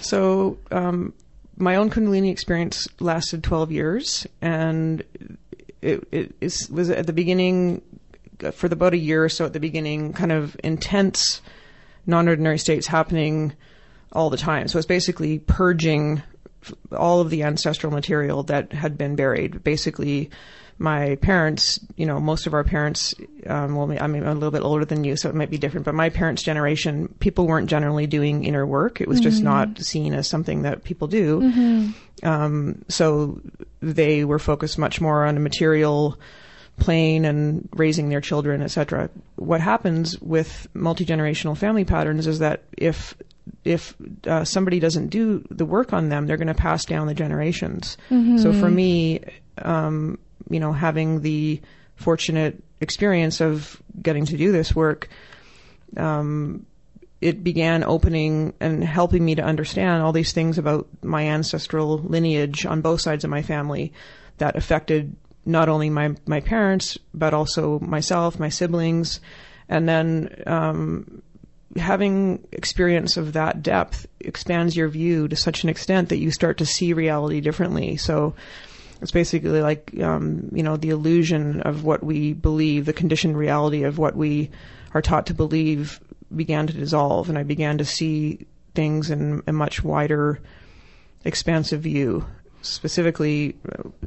So, 0.00 0.58
um, 0.70 1.14
my 1.56 1.76
own 1.76 1.88
Kundalini 1.88 2.30
experience 2.30 2.88
lasted 2.98 3.44
12 3.44 3.70
years, 3.70 4.26
and 4.42 5.04
it, 5.80 6.34
was 6.68 6.90
at 6.90 7.06
the 7.06 7.12
beginning, 7.12 7.80
for 8.52 8.66
about 8.66 8.92
a 8.92 8.98
year 8.98 9.24
or 9.24 9.28
so 9.28 9.44
at 9.44 9.52
the 9.52 9.60
beginning, 9.60 10.12
kind 10.12 10.32
of 10.32 10.56
intense 10.64 11.40
non 12.06 12.28
ordinary 12.28 12.58
states 12.58 12.88
happening 12.88 13.52
all 14.12 14.30
the 14.30 14.36
time. 14.36 14.66
So 14.66 14.78
it's 14.78 14.86
basically 14.86 15.38
purging 15.38 16.22
all 16.96 17.20
of 17.20 17.30
the 17.30 17.42
ancestral 17.42 17.92
material 17.92 18.42
that 18.44 18.72
had 18.72 18.98
been 18.98 19.16
buried. 19.16 19.62
Basically, 19.64 20.30
my 20.78 21.16
parents, 21.16 21.78
you 21.96 22.06
know, 22.06 22.18
most 22.18 22.46
of 22.46 22.54
our 22.54 22.64
parents, 22.64 23.14
um, 23.46 23.76
well, 23.76 23.90
I 24.00 24.06
mean, 24.06 24.22
I'm 24.22 24.30
a 24.30 24.34
little 24.34 24.50
bit 24.50 24.62
older 24.62 24.84
than 24.84 25.04
you, 25.04 25.16
so 25.16 25.28
it 25.28 25.34
might 25.34 25.50
be 25.50 25.58
different, 25.58 25.84
but 25.84 25.94
my 25.94 26.10
parents' 26.10 26.42
generation, 26.42 27.14
people 27.20 27.46
weren't 27.46 27.70
generally 27.70 28.06
doing 28.06 28.44
inner 28.44 28.66
work. 28.66 29.00
It 29.00 29.08
was 29.08 29.18
mm-hmm. 29.18 29.30
just 29.30 29.42
not 29.42 29.78
seen 29.78 30.14
as 30.14 30.28
something 30.28 30.62
that 30.62 30.84
people 30.84 31.06
do. 31.06 31.40
Mm-hmm. 31.40 32.26
Um, 32.26 32.84
so 32.88 33.40
they 33.80 34.24
were 34.24 34.38
focused 34.38 34.78
much 34.78 35.00
more 35.00 35.24
on 35.24 35.36
a 35.36 35.40
material 35.40 36.18
plane 36.78 37.24
and 37.24 37.68
raising 37.74 38.08
their 38.08 38.20
children, 38.20 38.60
etc. 38.60 39.10
What 39.36 39.60
happens 39.60 40.20
with 40.20 40.66
multi-generational 40.74 41.56
family 41.56 41.84
patterns 41.84 42.26
is 42.26 42.40
that 42.40 42.64
if 42.76 43.14
if 43.64 43.94
uh, 44.26 44.44
somebody 44.44 44.80
doesn't 44.80 45.08
do 45.08 45.44
the 45.50 45.64
work 45.64 45.92
on 45.92 46.08
them, 46.08 46.26
they're 46.26 46.36
going 46.36 46.48
to 46.48 46.54
pass 46.54 46.84
down 46.84 47.06
the 47.06 47.14
generations. 47.14 47.96
Mm-hmm. 48.10 48.38
So 48.38 48.52
for 48.52 48.70
me, 48.70 49.20
um, 49.58 50.18
you 50.50 50.60
know, 50.60 50.72
having 50.72 51.22
the 51.22 51.60
fortunate 51.96 52.62
experience 52.80 53.40
of 53.40 53.80
getting 54.00 54.26
to 54.26 54.36
do 54.36 54.52
this 54.52 54.74
work, 54.74 55.08
um, 55.96 56.66
it 57.20 57.42
began 57.42 57.84
opening 57.84 58.52
and 58.60 58.84
helping 58.84 59.24
me 59.24 59.34
to 59.34 59.42
understand 59.42 60.02
all 60.02 60.12
these 60.12 60.32
things 60.32 60.58
about 60.58 60.86
my 61.02 61.26
ancestral 61.28 61.98
lineage 61.98 62.66
on 62.66 62.82
both 62.82 63.00
sides 63.00 63.24
of 63.24 63.30
my 63.30 63.42
family 63.42 63.92
that 64.38 64.56
affected 64.56 65.16
not 65.46 65.68
only 65.68 65.90
my 65.90 66.14
my 66.26 66.40
parents 66.40 66.98
but 67.12 67.32
also 67.32 67.78
myself, 67.80 68.38
my 68.38 68.48
siblings, 68.48 69.20
and 69.68 69.88
then 69.88 70.42
um, 70.46 71.22
having 71.76 72.46
experience 72.52 73.16
of 73.16 73.32
that 73.32 73.62
depth 73.62 74.06
expands 74.20 74.76
your 74.76 74.88
view 74.88 75.28
to 75.28 75.36
such 75.36 75.64
an 75.64 75.68
extent 75.68 76.08
that 76.10 76.18
you 76.18 76.30
start 76.30 76.58
to 76.58 76.66
see 76.66 76.92
reality 76.92 77.40
differently. 77.40 77.96
So 77.96 78.34
it's 79.00 79.10
basically 79.10 79.60
like, 79.60 79.92
um, 80.00 80.48
you 80.52 80.62
know, 80.62 80.76
the 80.76 80.90
illusion 80.90 81.60
of 81.62 81.84
what 81.84 82.02
we 82.02 82.32
believe, 82.32 82.86
the 82.86 82.92
conditioned 82.92 83.36
reality 83.36 83.82
of 83.82 83.98
what 83.98 84.16
we 84.16 84.50
are 84.94 85.02
taught 85.02 85.26
to 85.26 85.34
believe 85.34 86.00
began 86.34 86.66
to 86.66 86.72
dissolve, 86.72 87.28
and 87.28 87.38
I 87.38 87.42
began 87.42 87.78
to 87.78 87.84
see 87.84 88.46
things 88.74 89.10
in 89.10 89.42
a 89.46 89.52
much 89.52 89.84
wider, 89.84 90.40
expansive 91.24 91.82
view. 91.82 92.24
Specifically, 92.62 93.56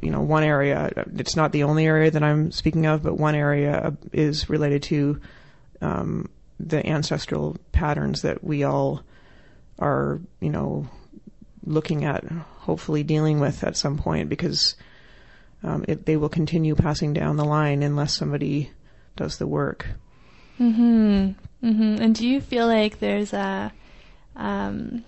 you 0.02 0.10
know, 0.10 0.20
one 0.20 0.42
area, 0.42 0.90
it's 1.14 1.36
not 1.36 1.52
the 1.52 1.62
only 1.62 1.86
area 1.86 2.10
that 2.10 2.22
I'm 2.24 2.50
speaking 2.50 2.86
of, 2.86 3.02
but 3.02 3.16
one 3.16 3.36
area 3.36 3.96
is 4.12 4.50
related 4.50 4.82
to 4.84 5.20
um, 5.80 6.28
the 6.60 6.84
ancestral 6.86 7.56
patterns 7.72 8.22
that 8.22 8.42
we 8.42 8.64
all 8.64 9.02
are, 9.78 10.20
you 10.40 10.50
know, 10.50 10.88
looking 11.64 12.04
at, 12.04 12.24
hopefully 12.24 13.02
dealing 13.02 13.40
with 13.40 13.62
at 13.62 13.76
some 13.76 13.96
point 13.96 14.28
because 14.28 14.74
um, 15.62 15.84
it, 15.88 16.06
they 16.06 16.16
will 16.16 16.28
continue 16.28 16.74
passing 16.74 17.12
down 17.12 17.36
the 17.36 17.44
line 17.44 17.82
unless 17.82 18.16
somebody 18.16 18.70
does 19.16 19.38
the 19.38 19.46
work. 19.46 19.86
Hmm. 20.56 21.30
Hmm. 21.60 21.96
And 22.00 22.14
do 22.14 22.26
you 22.26 22.40
feel 22.40 22.66
like 22.66 22.98
there's 22.98 23.32
a? 23.32 23.72
Um, 24.36 25.04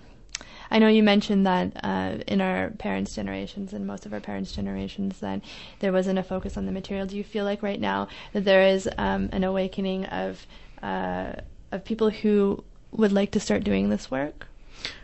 I 0.69 0.79
know 0.79 0.87
you 0.87 1.03
mentioned 1.03 1.45
that 1.45 1.71
uh, 1.83 2.19
in 2.27 2.39
our 2.39 2.69
parents' 2.71 3.13
generations 3.13 3.73
and 3.73 3.85
most 3.85 4.05
of 4.05 4.13
our 4.13 4.21
parents' 4.21 4.53
generations, 4.53 5.19
that 5.19 5.41
there 5.79 5.91
wasn't 5.91 6.19
a 6.19 6.23
focus 6.23 6.55
on 6.55 6.65
the 6.65 6.71
material. 6.71 7.05
Do 7.05 7.17
you 7.17 7.25
feel 7.25 7.43
like 7.43 7.61
right 7.61 7.79
now 7.79 8.07
that 8.31 8.45
there 8.45 8.61
is 8.61 8.89
um, 8.97 9.29
an 9.33 9.43
awakening 9.43 10.05
of 10.05 10.45
uh, 10.81 11.33
of 11.71 11.83
people 11.85 12.09
who 12.09 12.63
would 12.91 13.11
like 13.11 13.31
to 13.31 13.39
start 13.39 13.63
doing 13.63 13.89
this 13.89 14.11
work? 14.11 14.47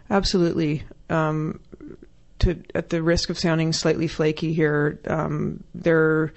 Absolutely. 0.10 0.84
Um, 1.10 1.60
to 2.40 2.62
at 2.76 2.90
the 2.90 3.02
risk 3.02 3.30
of 3.30 3.38
sounding 3.38 3.74
slightly 3.74 4.08
flaky 4.08 4.54
here, 4.54 5.00
um, 5.08 5.64
there. 5.74 6.34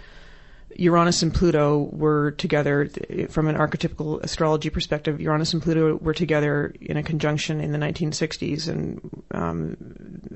Uranus 0.76 1.22
and 1.22 1.34
Pluto 1.34 1.90
were 1.92 2.30
together 2.30 2.88
from 3.28 3.48
an 3.48 3.56
archetypical 3.56 4.22
astrology 4.22 4.70
perspective. 4.70 5.20
Uranus 5.20 5.52
and 5.52 5.60
Pluto 5.60 5.96
were 5.96 6.14
together 6.14 6.72
in 6.80 6.96
a 6.96 7.02
conjunction 7.02 7.60
in 7.60 7.72
the 7.72 7.78
1960s, 7.78 8.68
and 8.68 9.24
um, 9.32 9.76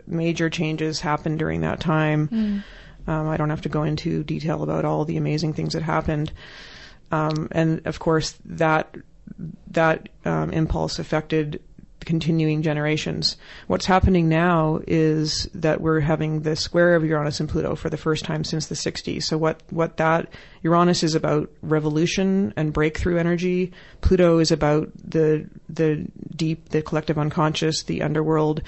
major 0.08 0.50
changes 0.50 1.00
happened 1.00 1.38
during 1.38 1.60
that 1.60 1.78
time. 1.78 2.28
Mm. 2.28 2.64
Um, 3.06 3.28
I 3.28 3.36
don't 3.36 3.50
have 3.50 3.62
to 3.62 3.68
go 3.68 3.84
into 3.84 4.24
detail 4.24 4.62
about 4.62 4.84
all 4.84 5.04
the 5.04 5.16
amazing 5.16 5.52
things 5.52 5.74
that 5.74 5.82
happened, 5.82 6.32
um, 7.10 7.48
and 7.52 7.86
of 7.86 7.98
course 7.98 8.38
that 8.44 8.96
that 9.68 10.08
um, 10.24 10.50
impulse 10.50 10.98
affected 10.98 11.60
continuing 12.04 12.62
generations. 12.62 13.36
What's 13.66 13.86
happening 13.86 14.28
now 14.28 14.80
is 14.86 15.48
that 15.54 15.80
we're 15.80 16.00
having 16.00 16.42
the 16.42 16.56
square 16.56 16.94
of 16.94 17.04
Uranus 17.04 17.40
and 17.40 17.48
Pluto 17.48 17.74
for 17.74 17.90
the 17.90 17.96
first 17.96 18.24
time 18.24 18.44
since 18.44 18.66
the 18.66 18.74
60s. 18.74 19.24
So 19.24 19.38
what, 19.38 19.62
what 19.70 19.96
that, 19.96 20.28
Uranus 20.62 21.02
is 21.02 21.14
about 21.14 21.50
revolution 21.62 22.52
and 22.56 22.72
breakthrough 22.72 23.18
energy. 23.18 23.72
Pluto 24.00 24.38
is 24.38 24.52
about 24.52 24.90
the, 25.02 25.48
the 25.68 26.06
deep, 26.36 26.68
the 26.68 26.82
collective 26.82 27.18
unconscious, 27.18 27.84
the 27.84 28.02
underworld. 28.02 28.62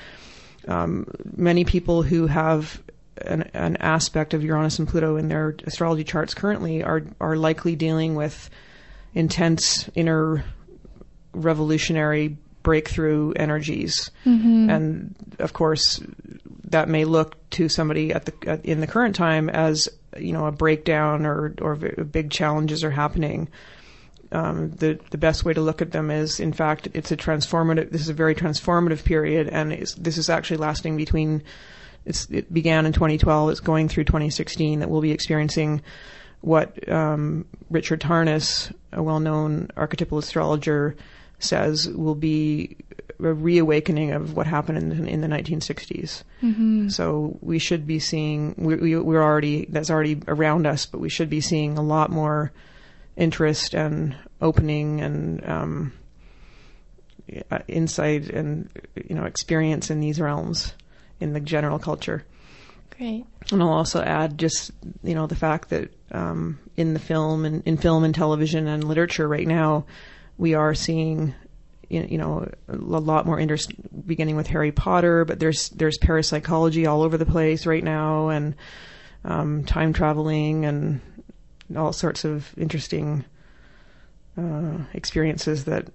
Um, 0.67 1.07
many 1.37 1.65
people 1.65 2.03
who 2.03 2.27
have 2.27 2.83
an, 3.23 3.43
an 3.55 3.77
aspect 3.77 4.35
of 4.35 4.43
Uranus 4.43 4.79
and 4.79 4.89
Pluto 4.89 5.17
in 5.17 5.29
their 5.29 5.57
astrology 5.65 6.05
charts 6.05 6.35
currently 6.35 6.83
are, 6.83 7.03
are 7.21 7.37
likely 7.37 7.77
dealing 7.77 8.15
with 8.15 8.51
intense 9.15 9.89
inner 9.95 10.45
revolutionary 11.33 12.37
breakthrough 12.63 13.33
energies. 13.33 14.11
Mm-hmm. 14.25 14.71
And 14.71 15.15
of 15.39 15.53
course, 15.53 16.01
that 16.65 16.89
may 16.89 17.05
look 17.05 17.37
to 17.51 17.69
somebody 17.69 18.13
at 18.13 18.25
the 18.25 18.35
at, 18.47 18.65
in 18.65 18.81
the 18.81 18.87
current 18.89 19.15
time 19.15 19.49
as 19.49 19.89
you 20.19 20.33
know 20.33 20.47
a 20.47 20.53
breakdown 20.53 21.27
or 21.27 21.55
or 21.61 21.77
big 21.77 22.31
challenges 22.31 22.83
are 22.83 22.91
happening. 22.91 23.49
Um, 24.33 24.73
the 24.73 24.99
the 25.11 25.19
best 25.19 25.45
way 25.45 25.55
to 25.55 25.61
look 25.61 25.81
at 25.81 25.93
them 25.93 26.11
is, 26.11 26.41
in 26.41 26.53
fact, 26.53 26.89
it's 26.93 27.13
a 27.13 27.17
transformative. 27.17 27.93
This 27.93 28.01
is 28.01 28.09
a 28.09 28.15
very 28.15 28.35
transformative 28.35 29.05
period, 29.05 29.49
and 29.49 29.71
this 29.71 30.19
is 30.19 30.29
actually 30.29 30.59
lasting 30.59 30.97
between. 30.97 31.43
It 32.07 32.53
began 32.53 32.87
in 32.87 32.93
2012. 32.93 33.51
It's 33.51 33.61
going 33.61 33.89
through 33.89 34.05
2016. 34.05 34.81
That 34.81 34.89
we'll 34.89 35.01
be 35.01 35.13
experiencing 35.13 35.83
what 36.41 36.89
um, 36.89 37.47
Richard 37.71 38.01
Tarnas, 38.01 38.73
a 38.93 39.03
well-known 39.03 39.71
archetypal 39.77 40.19
astrologer, 40.19 40.97
says 41.39 41.89
will 41.89 42.15
be 42.15 42.77
a 43.19 43.33
reawakening 43.33 44.13
of 44.13 44.37
what 44.37 44.47
happened 44.47 44.79
in, 44.79 45.09
in 45.09 45.21
the 45.21 45.29
1960s. 45.29 46.23
Mm-hmm. 46.43 46.89
So 46.89 47.39
we 47.41 47.59
should 47.59 47.87
be 47.87 47.99
seeing 47.99 48.55
we, 48.57 48.77
we, 48.77 48.97
we're 48.97 49.23
already 49.23 49.67
that's 49.67 49.91
already 49.91 50.21
around 50.29 50.67
us, 50.67 50.87
but 50.87 51.01
we 51.01 51.09
should 51.09 51.31
be 51.31 51.41
seeing 51.41 51.79
a 51.79 51.83
lot 51.83 52.11
more 52.11 52.53
interest 53.17 53.75
and 53.75 54.15
opening 54.41 55.01
and 55.01 55.49
um, 55.49 55.93
insight 57.67 58.29
and 58.31 58.69
you 59.09 59.15
know 59.15 59.25
experience 59.25 59.91
in 59.91 60.01
these 60.01 60.21
realms 60.21 60.75
in 61.21 61.33
the 61.33 61.41
general 61.41 61.79
culture. 61.79 62.25
Great. 62.97 63.25
And 63.53 63.63
I'll 63.63 63.69
also 63.69 64.03
add 64.03 64.39
just 64.39 64.71
you 65.03 65.15
know 65.15 65.27
the 65.27 65.37
fact 65.37 65.71
that 65.71 65.93
um, 66.13 66.59
in 66.77 66.95
the 66.95 67.01
film 67.01 67.45
and 67.45 67.63
in 67.67 67.77
film 67.77 68.05
and 68.05 68.15
television 68.15 68.67
and 68.67 68.85
literature 68.85 69.29
right 69.29 69.47
now 69.47 69.85
we 70.39 70.55
are 70.55 70.75
seeing 70.75 71.35
you 71.89 72.19
know 72.19 72.51
a 72.69 72.77
lot 72.77 73.27
more 73.27 73.39
interest 73.39 73.73
beginning 74.07 74.37
with 74.37 74.49
Harry 74.49 74.73
Potter, 74.73 75.25
but 75.25 75.39
there's 75.39 75.69
there's 75.71 75.99
parapsychology 75.99 76.87
all 76.87 77.03
over 77.03 77.17
the 77.17 77.27
place 77.27 77.67
right 77.67 77.85
now, 77.85 78.29
and 78.29 78.55
um, 79.25 79.65
time 79.65 79.93
traveling 79.93 80.65
and 80.65 81.01
all 81.77 81.93
sorts 81.93 82.25
of 82.25 82.53
interesting 82.57 83.25
uh, 84.37 84.79
experiences 84.95 85.65
that 85.65 85.89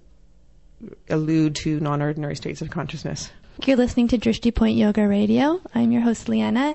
allude 1.08 1.54
to 1.54 1.78
non-ordinary 1.80 2.36
states 2.36 2.62
of 2.62 2.70
consciousness. 2.70 3.30
You're 3.60 3.76
listening 3.76 4.08
to 4.08 4.18
Drishti 4.18 4.52
Point 4.52 4.76
Yoga 4.76 5.06
Radio. 5.06 5.60
I'm 5.74 5.92
your 5.92 6.02
host, 6.02 6.28
Leanna. 6.28 6.74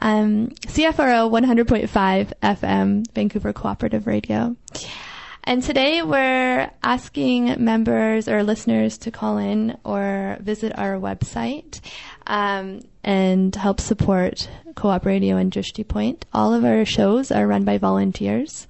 Um, 0.00 0.48
CFRO 0.66 1.30
100.5 1.30 2.32
FM, 2.42 3.12
Vancouver 3.12 3.52
Cooperative 3.52 4.06
Radio. 4.06 4.56
And 5.44 5.62
today 5.62 6.02
we're 6.02 6.70
asking 6.82 7.62
members 7.62 8.26
or 8.26 8.42
listeners 8.42 8.98
to 8.98 9.10
call 9.10 9.38
in 9.38 9.78
or 9.84 10.38
visit 10.40 10.76
our 10.76 10.94
website 10.94 11.80
um, 12.26 12.80
and 13.04 13.54
help 13.54 13.78
support 13.78 14.48
Co-op 14.74 15.04
Radio 15.06 15.36
and 15.36 15.52
Drishti 15.52 15.86
Point. 15.86 16.24
All 16.32 16.52
of 16.54 16.64
our 16.64 16.84
shows 16.84 17.30
are 17.30 17.46
run 17.46 17.64
by 17.64 17.78
volunteers. 17.78 18.66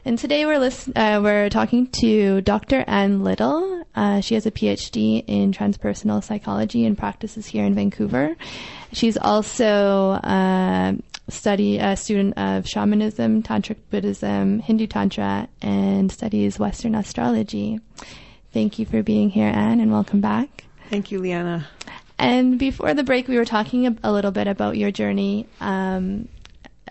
And 0.05 0.19
today 0.19 0.45
we're 0.45 0.59
listen, 0.59 0.91
uh, 0.97 1.21
we're 1.23 1.49
talking 1.49 1.87
to 2.01 2.41
Dr. 2.41 2.83
Anne 2.87 3.23
Little. 3.23 3.85
Uh, 3.95 4.19
she 4.19 4.33
has 4.33 4.45
a 4.45 4.51
PhD 4.51 5.23
in 5.25 5.53
transpersonal 5.53 6.21
psychology 6.21 6.85
and 6.85 6.97
practices 6.97 7.45
here 7.45 7.63
in 7.63 7.73
Vancouver. 7.73 8.35
She's 8.91 9.17
also 9.17 10.11
uh, 10.11 10.95
study 11.29 11.77
a 11.77 11.95
student 11.95 12.37
of 12.37 12.67
shamanism, 12.67 13.43
tantric 13.43 13.77
Buddhism, 13.91 14.59
Hindu 14.59 14.87
tantra, 14.87 15.47
and 15.61 16.11
studies 16.11 16.59
Western 16.59 16.95
astrology. 16.95 17.79
Thank 18.51 18.79
you 18.79 18.85
for 18.85 19.03
being 19.03 19.29
here, 19.29 19.47
Anne, 19.47 19.79
and 19.79 19.89
welcome 19.89 20.19
back. 20.19 20.65
Thank 20.89 21.11
you, 21.11 21.19
Leanna. 21.19 21.69
And 22.19 22.59
before 22.59 22.93
the 22.93 23.03
break, 23.03 23.29
we 23.29 23.37
were 23.37 23.45
talking 23.45 23.87
a, 23.87 23.95
a 24.03 24.11
little 24.11 24.31
bit 24.31 24.47
about 24.47 24.75
your 24.75 24.91
journey 24.91 25.47
um, 25.61 26.27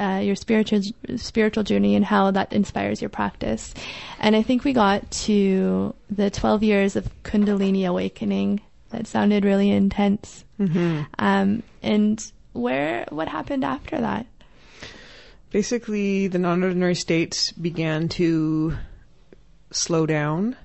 uh, 0.03 0.19
your 0.19 0.35
spiritual 0.35 0.83
spiritual 1.17 1.63
journey 1.63 1.95
and 1.95 2.05
how 2.05 2.31
that 2.33 2.53
inspires 2.53 3.01
your 3.01 3.09
practice. 3.09 3.73
And 4.19 4.35
I 4.35 4.43
think 4.43 4.65
we 4.65 4.73
got 4.73 5.09
to 5.27 5.95
the 6.11 6.31
12 6.31 6.63
years 6.63 6.97
of 6.97 7.09
Kundalini 7.23 7.87
awakening. 7.87 8.61
That 8.91 9.07
sounded 9.07 9.45
really 9.45 9.71
intense. 9.71 10.45
Mm-hmm. 10.59 11.03
Um, 11.19 11.63
and 11.83 12.33
where 12.53 13.07
what 13.11 13.29
happened 13.29 13.65
after 13.65 14.01
that? 14.01 14.27
Basically, 15.51 16.29
the 16.29 16.39
non-ordinary 16.39 16.95
states 16.95 17.53
began 17.53 18.09
to 18.11 18.77
slow 19.71 20.07
down, 20.07 20.57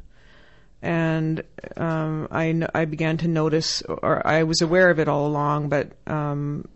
and 0.82 1.44
um, 1.76 2.28
I 2.32 2.68
I 2.74 2.86
began 2.86 3.18
to 3.18 3.28
notice, 3.28 3.82
or 3.82 4.26
I 4.26 4.44
was 4.44 4.62
aware 4.62 4.90
of 4.90 5.00
it 5.00 5.10
all 5.10 5.28
along, 5.28 5.70
but 5.70 5.92
um, 6.08 6.68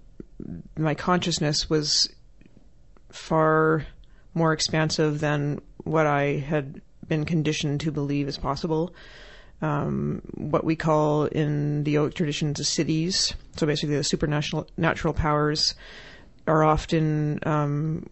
my 0.78 0.94
consciousness 0.94 1.70
was 1.70 2.10
far 3.12 3.86
more 4.34 4.54
expansive 4.54 5.20
than 5.20 5.62
what 5.84 6.08
I 6.08 6.38
had 6.38 6.82
been 7.08 7.26
conditioned 7.26 7.82
to 7.82 7.92
believe 7.92 8.28
is 8.28 8.38
possible. 8.38 8.94
Um, 9.62 10.22
what 10.36 10.64
we 10.64 10.76
call 10.76 11.26
in 11.26 11.84
the 11.84 11.96
yogic 11.96 12.16
traditions 12.16 12.58
the 12.58 12.64
siddhis. 12.64 13.34
so 13.58 13.68
basically 13.68 13.96
the 13.96 14.04
supernatural 14.04 14.68
natural 14.78 15.14
powers, 15.14 15.76
are 16.48 16.64
often 16.64 17.40
um, 17.44 18.08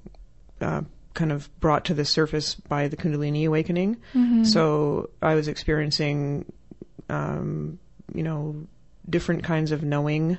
uh, 0.62 0.82
kind 1.14 1.32
of 1.32 1.50
brought 1.60 1.86
to 1.86 1.94
the 1.94 2.06
surface 2.06 2.56
by 2.56 2.88
the 2.88 2.98
Kundalini 2.98 3.48
awakening. 3.48 3.96
Mm-hmm. 4.14 4.44
So 4.44 5.10
I 5.22 5.36
was 5.36 5.48
experiencing, 5.48 6.52
um, 7.10 7.80
you 8.14 8.24
know, 8.24 8.68
different 9.10 9.44
kinds 9.44 9.72
of 9.72 9.84
knowing 9.84 10.38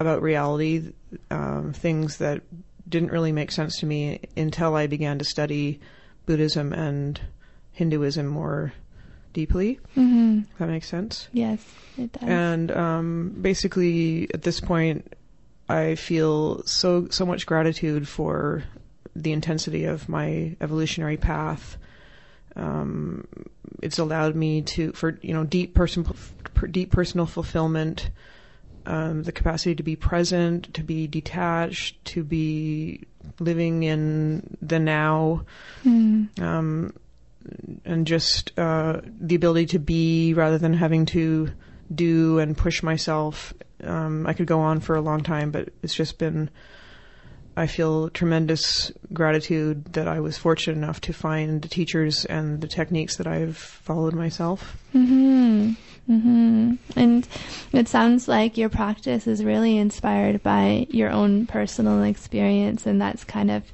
about 0.00 0.22
reality, 0.22 0.92
um, 1.30 1.72
things 1.72 2.16
that 2.18 2.42
didn't 2.88 3.12
really 3.12 3.32
make 3.32 3.52
sense 3.52 3.78
to 3.80 3.86
me 3.86 4.20
until 4.36 4.74
I 4.74 4.86
began 4.86 5.18
to 5.18 5.24
study 5.24 5.80
Buddhism 6.26 6.72
and 6.72 7.20
Hinduism 7.72 8.26
more 8.26 8.72
deeply. 9.32 9.80
Mm-hmm. 9.96 10.40
that 10.58 10.68
makes 10.68 10.88
sense. 10.88 11.28
Yes, 11.32 11.64
it 11.96 12.12
does. 12.12 12.22
And 12.22 12.70
um, 12.70 13.36
basically, 13.40 14.28
at 14.32 14.42
this 14.42 14.60
point, 14.60 15.14
I 15.68 15.94
feel 15.94 16.62
so 16.64 17.08
so 17.08 17.24
much 17.24 17.46
gratitude 17.46 18.06
for 18.06 18.64
the 19.14 19.32
intensity 19.32 19.84
of 19.84 20.08
my 20.08 20.56
evolutionary 20.60 21.16
path. 21.16 21.76
Um, 22.56 23.26
it's 23.82 23.98
allowed 23.98 24.36
me 24.36 24.62
to 24.62 24.92
for 24.92 25.18
you 25.22 25.32
know 25.32 25.44
deep 25.44 25.74
person 25.74 26.06
deep 26.70 26.90
personal 26.90 27.26
fulfillment 27.26 28.10
um, 28.86 29.22
the 29.22 29.32
capacity 29.32 29.74
to 29.74 29.82
be 29.82 29.96
present, 29.96 30.72
to 30.74 30.82
be 30.82 31.06
detached, 31.06 32.04
to 32.06 32.24
be 32.24 33.02
living 33.38 33.82
in 33.82 34.56
the 34.60 34.78
now, 34.78 35.44
mm. 35.84 36.40
um, 36.40 36.92
and 37.84 38.06
just 38.06 38.56
uh, 38.58 39.00
the 39.04 39.34
ability 39.34 39.66
to 39.66 39.78
be 39.78 40.34
rather 40.34 40.58
than 40.58 40.74
having 40.74 41.06
to 41.06 41.50
do 41.94 42.38
and 42.38 42.56
push 42.56 42.82
myself. 42.82 43.52
Um, 43.82 44.26
I 44.26 44.32
could 44.32 44.46
go 44.46 44.60
on 44.60 44.80
for 44.80 44.96
a 44.96 45.00
long 45.00 45.22
time, 45.22 45.50
but 45.50 45.70
it's 45.82 45.94
just 45.94 46.18
been. 46.18 46.50
I 47.54 47.66
feel 47.66 48.08
tremendous 48.08 48.90
gratitude 49.12 49.92
that 49.92 50.08
I 50.08 50.20
was 50.20 50.38
fortunate 50.38 50.78
enough 50.78 51.02
to 51.02 51.12
find 51.12 51.60
the 51.60 51.68
teachers 51.68 52.24
and 52.24 52.62
the 52.62 52.66
techniques 52.66 53.16
that 53.16 53.26
I've 53.26 53.58
followed 53.58 54.14
myself. 54.14 54.78
Mm-hmm. 54.94 55.72
Mm-hmm. 56.10 56.74
And 56.96 57.28
it 57.72 57.88
sounds 57.88 58.28
like 58.28 58.56
your 58.56 58.68
practice 58.68 59.26
is 59.26 59.44
really 59.44 59.76
inspired 59.78 60.42
by 60.42 60.86
your 60.90 61.10
own 61.10 61.46
personal 61.46 62.02
experience, 62.02 62.86
and 62.86 63.00
that's 63.00 63.24
kind 63.24 63.50
of 63.50 63.64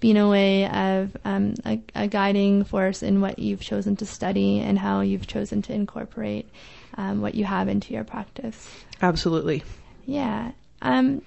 been 0.00 0.16
a 0.16 0.28
way 0.28 0.68
of 0.68 1.16
um, 1.24 1.54
a, 1.64 1.80
a, 1.94 2.08
guiding 2.08 2.64
force 2.64 3.04
in 3.04 3.20
what 3.20 3.38
you've 3.38 3.60
chosen 3.60 3.94
to 3.94 4.04
study 4.04 4.58
and 4.58 4.76
how 4.76 5.00
you've 5.00 5.28
chosen 5.28 5.62
to 5.62 5.72
incorporate 5.72 6.48
um, 6.96 7.20
what 7.20 7.36
you 7.36 7.44
have 7.44 7.68
into 7.68 7.94
your 7.94 8.02
practice. 8.02 8.68
Absolutely. 9.00 9.62
Yeah. 10.04 10.50
Um, 10.82 11.22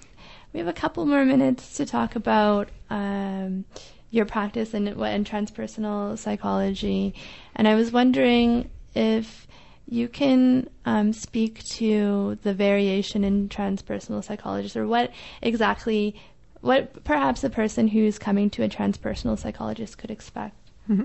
we 0.52 0.60
have 0.60 0.68
a 0.68 0.74
couple 0.74 1.06
more 1.06 1.24
minutes 1.24 1.78
to 1.78 1.86
talk 1.86 2.16
about 2.16 2.68
um, 2.90 3.64
your 4.10 4.26
practice 4.26 4.74
and, 4.74 4.88
and 4.88 5.26
transpersonal 5.26 6.18
psychology, 6.18 7.14
and 7.54 7.66
I 7.66 7.74
was 7.74 7.92
wondering 7.92 8.68
if 8.94 9.45
you 9.88 10.08
can 10.08 10.68
um, 10.84 11.12
speak 11.12 11.62
to 11.64 12.38
the 12.42 12.52
variation 12.52 13.24
in 13.24 13.48
transpersonal 13.48 14.22
psychologists 14.22 14.76
or 14.76 14.86
what 14.86 15.12
exactly 15.42 16.14
what 16.60 17.04
perhaps 17.04 17.44
a 17.44 17.50
person 17.50 17.86
who's 17.86 18.18
coming 18.18 18.50
to 18.50 18.62
a 18.62 18.68
transpersonal 18.68 19.38
psychologist 19.38 19.98
could 19.98 20.10
expect 20.10 20.56
mm-hmm. 20.90 21.04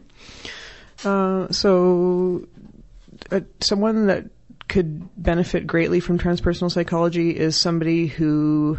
uh, 1.08 1.52
so 1.52 2.48
uh, 3.32 3.41
someone 3.60 4.08
that 4.08 4.26
could 4.67 5.10
benefit 5.22 5.67
greatly 5.67 6.00
from 6.00 6.17
transpersonal 6.17 6.72
psychology 6.72 7.38
is 7.38 7.60
somebody 7.60 8.08
who 8.08 8.78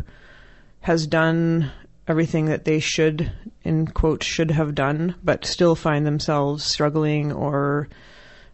has 0.81 1.07
done 1.07 1.71
everything 2.09 2.47
that 2.47 2.65
they 2.65 2.81
should 2.81 3.31
in 3.63 3.87
quote 3.87 4.25
should 4.25 4.51
have 4.51 4.75
done 4.75 5.15
but 5.23 5.45
still 5.45 5.77
find 5.77 6.05
themselves 6.05 6.65
struggling 6.65 7.31
or 7.31 7.89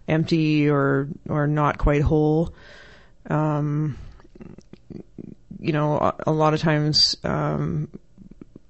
empty 0.08 0.68
or 0.68 1.08
or 1.28 1.46
not 1.46 1.78
quite 1.78 2.02
whole. 2.02 2.54
Um, 3.28 3.98
you 5.60 5.72
know, 5.72 6.14
a, 6.26 6.32
lot 6.32 6.54
of 6.54 6.60
times 6.60 7.16
um, 7.24 7.88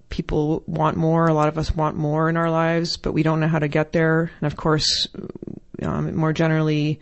people 0.08 0.62
want 0.66 0.96
more. 0.96 1.26
A 1.28 1.34
lot 1.34 1.48
of 1.48 1.58
us 1.58 1.74
want 1.74 1.96
more 1.96 2.28
in 2.28 2.36
our 2.36 2.50
lives, 2.50 2.96
but 2.96 3.12
we 3.12 3.22
don't 3.22 3.40
know 3.40 3.48
how 3.48 3.58
to 3.58 3.68
get 3.68 3.92
there. 3.92 4.30
And 4.40 4.46
of 4.46 4.56
course, 4.56 5.06
um, 5.82 6.16
more 6.16 6.32
generally, 6.32 7.00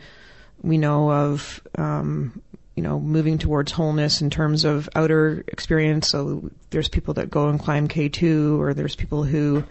we 0.62 0.76
know 0.76 1.10
of 1.10 1.60
um, 1.76 2.42
you 2.74 2.82
know 2.82 2.98
moving 3.00 3.38
towards 3.38 3.72
wholeness 3.72 4.20
in 4.20 4.30
terms 4.30 4.64
of 4.64 4.88
outer 4.94 5.44
experience. 5.48 6.08
So 6.08 6.50
there's 6.70 6.88
people 6.88 7.14
that 7.14 7.30
go 7.30 7.48
and 7.48 7.60
climb 7.60 7.88
K2, 7.88 8.58
or 8.58 8.74
there's 8.74 8.96
people 8.96 9.22
who 9.22 9.64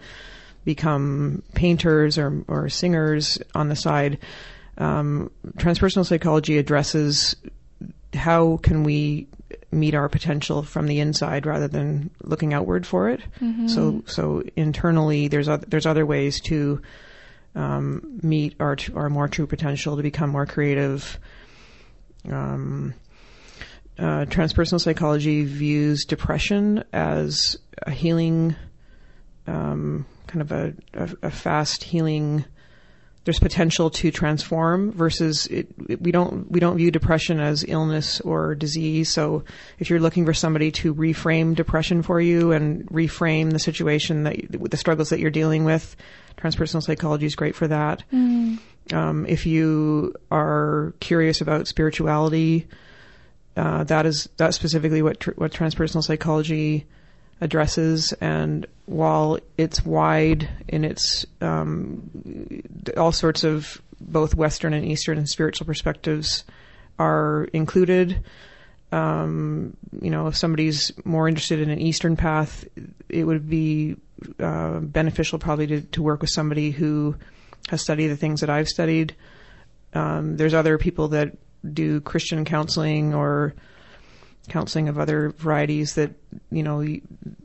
become 0.64 1.42
painters 1.54 2.18
or 2.18 2.42
or 2.48 2.68
singers 2.68 3.38
on 3.54 3.68
the 3.68 3.76
side 3.76 4.18
um, 4.78 5.30
transpersonal 5.56 6.04
psychology 6.06 6.58
addresses 6.58 7.36
how 8.14 8.58
can 8.58 8.82
we 8.84 9.26
meet 9.72 9.94
our 9.94 10.08
potential 10.08 10.62
from 10.62 10.86
the 10.86 11.00
inside 11.00 11.44
rather 11.46 11.68
than 11.68 12.10
looking 12.22 12.54
outward 12.54 12.86
for 12.86 13.08
it. 13.10 13.20
So 13.68 14.02
so 14.06 14.42
internally, 14.56 15.28
there's 15.28 15.48
other, 15.48 15.66
there's 15.66 15.86
other 15.86 16.06
ways 16.06 16.40
to 16.42 16.80
um, 17.54 18.20
meet 18.22 18.54
our 18.60 18.76
our 18.94 19.08
more 19.10 19.28
true 19.28 19.46
potential 19.46 19.96
to 19.96 20.02
become 20.02 20.30
more 20.30 20.46
creative. 20.46 21.18
Um, 22.30 22.94
uh, 23.98 24.26
transpersonal 24.26 24.80
psychology 24.80 25.44
views 25.44 26.04
depression 26.04 26.84
as 26.92 27.56
a 27.86 27.90
healing, 27.90 28.54
um, 29.46 30.04
kind 30.26 30.42
of 30.42 30.52
a, 30.52 30.74
a, 30.92 31.10
a 31.22 31.30
fast 31.30 31.82
healing. 31.82 32.44
There's 33.26 33.40
potential 33.40 33.90
to 33.90 34.10
transform 34.12 34.92
versus 34.92 35.46
it, 35.48 35.66
it- 35.88 36.00
we 36.00 36.12
don't 36.12 36.50
we 36.50 36.60
don't 36.60 36.76
view 36.76 36.90
depression 36.90 37.40
as 37.40 37.64
illness 37.66 38.20
or 38.22 38.54
disease. 38.54 39.10
So 39.10 39.42
if 39.80 39.90
you're 39.90 40.00
looking 40.00 40.24
for 40.24 40.32
somebody 40.32 40.70
to 40.72 40.94
reframe 40.94 41.54
depression 41.56 42.02
for 42.02 42.20
you 42.20 42.52
and 42.52 42.86
reframe 42.88 43.50
the 43.50 43.58
situation 43.58 44.22
that 44.22 44.36
the 44.70 44.76
struggles 44.76 45.10
that 45.10 45.18
you're 45.20 45.30
dealing 45.32 45.64
with, 45.64 45.96
transpersonal 46.38 46.82
psychology 46.82 47.26
is 47.26 47.34
great 47.34 47.56
for 47.56 47.66
that. 47.68 48.04
Um, 48.92 49.26
if 49.28 49.44
you 49.44 50.14
are 50.30 50.94
curious 51.00 51.40
about 51.40 51.66
spirituality, 51.66 52.68
uh, 53.56 53.82
that 53.84 54.06
is 54.06 54.28
that's 54.36 54.54
specifically 54.56 55.02
what 55.02 55.18
tr- 55.18 55.32
what 55.34 55.52
transpersonal 55.52 56.04
psychology 56.04 56.86
addresses. 57.40 58.12
And 58.14 58.66
while 58.86 59.38
it's 59.58 59.84
wide 59.84 60.48
in 60.68 60.84
its 60.84 61.26
um, 61.40 62.10
all 62.96 63.12
sorts 63.12 63.44
of 63.44 63.80
both 64.00 64.34
Western 64.34 64.72
and 64.72 64.84
Eastern 64.84 65.18
and 65.18 65.28
spiritual 65.28 65.66
perspectives 65.66 66.44
are 66.98 67.48
included. 67.52 68.22
Um, 68.92 69.76
you 70.00 70.10
know, 70.10 70.28
if 70.28 70.36
somebody's 70.36 70.92
more 71.04 71.28
interested 71.28 71.60
in 71.60 71.70
an 71.70 71.80
Eastern 71.80 72.16
path, 72.16 72.64
it 73.08 73.24
would 73.24 73.48
be 73.48 73.96
uh, 74.38 74.80
beneficial 74.80 75.38
probably 75.38 75.66
to, 75.66 75.80
to 75.82 76.02
work 76.02 76.20
with 76.20 76.30
somebody 76.30 76.70
who 76.70 77.16
has 77.68 77.82
studied 77.82 78.08
the 78.08 78.16
things 78.16 78.40
that 78.40 78.50
I've 78.50 78.68
studied. 78.68 79.14
Um, 79.92 80.36
there's 80.36 80.54
other 80.54 80.78
people 80.78 81.08
that 81.08 81.36
do 81.72 82.00
Christian 82.00 82.44
counseling 82.44 83.14
or 83.14 83.54
counseling 84.48 84.88
of 84.88 84.98
other 84.98 85.30
varieties 85.30 85.94
that 85.94 86.12
you 86.50 86.62
know 86.62 86.86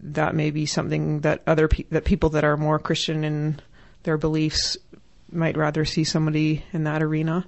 that 0.02 0.36
may 0.36 0.52
be 0.52 0.66
something 0.66 1.22
that 1.22 1.42
other 1.48 1.68
pe- 1.68 1.86
that 1.90 2.06
people 2.06 2.30
that 2.30 2.44
are 2.44 2.58
more 2.58 2.80
Christian 2.80 3.24
in 3.24 3.60
their 4.04 4.18
beliefs 4.18 4.78
might 5.32 5.58
rather 5.58 5.86
see 5.86 6.04
somebody 6.04 6.64
in 6.74 6.84
that 6.84 7.02
arena. 7.02 7.46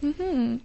hmm 0.00 0.56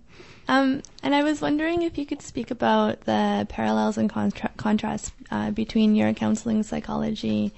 Um, 0.48 0.82
and 1.04 1.16
I 1.16 1.24
was 1.24 1.42
wondering 1.42 1.84
if 1.84 1.98
you 1.98 2.06
could 2.06 2.22
speak 2.22 2.52
about 2.52 3.02
the 3.02 3.46
parallels 3.50 3.98
and 3.98 4.10
contra- 4.10 4.52
contrasts 4.58 5.12
uh, 5.30 5.52
between 5.52 5.96
your 5.96 6.14
counseling 6.14 6.64
psychology 6.64 7.54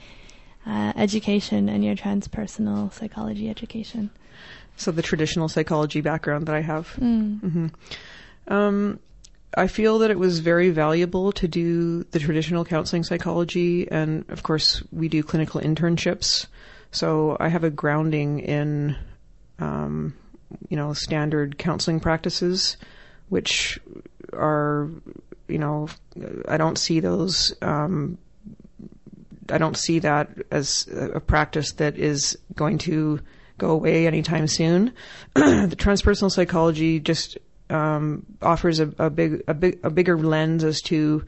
uh, 0.66 0.94
education 0.96 1.70
and 1.70 1.84
your 1.84 1.96
transpersonal 1.96 2.92
psychology 2.94 3.50
education. 3.50 4.10
So 4.76 4.92
the 4.92 5.02
traditional 5.02 5.50
psychology 5.50 6.02
background 6.02 6.48
that 6.48 6.56
I 6.56 6.62
have. 6.62 6.96
Mm. 7.00 7.40
hmm 7.40 7.68
Um, 8.48 9.00
I 9.56 9.68
feel 9.68 10.00
that 10.00 10.12
it 10.12 10.18
was 10.18 10.40
very 10.40 10.70
valuable 10.70 11.32
to 11.34 11.48
do 11.48 12.04
the 12.06 12.20
traditional 12.20 12.66
counseling 12.66 13.04
psychology, 13.04 13.90
and 13.92 14.26
of 14.30 14.44
course, 14.44 14.84
we 14.92 15.10
do 15.10 15.24
clinical 15.24 15.62
internships. 15.62 16.48
So 16.92 17.38
I 17.40 17.50
have 17.50 17.64
a 17.64 17.70
grounding 17.70 18.40
in, 18.40 18.96
um, 19.60 20.16
you 20.70 20.78
know, 20.78 20.94
standard 20.94 21.58
counseling 21.58 22.00
practices, 22.00 22.78
which 23.30 23.80
are, 24.34 24.90
you 25.48 25.60
know, 25.60 25.88
I 26.48 26.58
don't 26.58 26.78
see 26.78 27.00
those. 27.00 27.54
Um, 27.62 28.18
I 29.50 29.58
don't 29.58 29.78
see 29.78 30.00
that 30.00 30.30
as 30.52 30.88
a 30.92 31.20
practice 31.20 31.74
that 31.74 31.98
is 31.98 32.38
going 32.56 32.78
to 32.80 33.20
go 33.58 33.72
away 33.72 34.08
anytime 34.08 34.48
soon. 34.48 34.94
the 35.34 35.76
transpersonal 35.78 36.32
psychology 36.32 37.00
just 37.00 37.38
um, 37.74 38.26
offers 38.42 38.80
a, 38.80 38.94
a 39.00 39.10
big, 39.10 39.44
a 39.48 39.54
big, 39.54 39.80
a 39.84 39.90
bigger 39.90 40.18
lens 40.18 40.64
as 40.64 40.82
to 40.84 41.26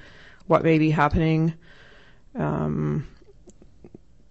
what 0.47 0.63
may 0.63 0.77
be 0.77 0.91
happening. 0.91 1.53
Um, 2.35 3.07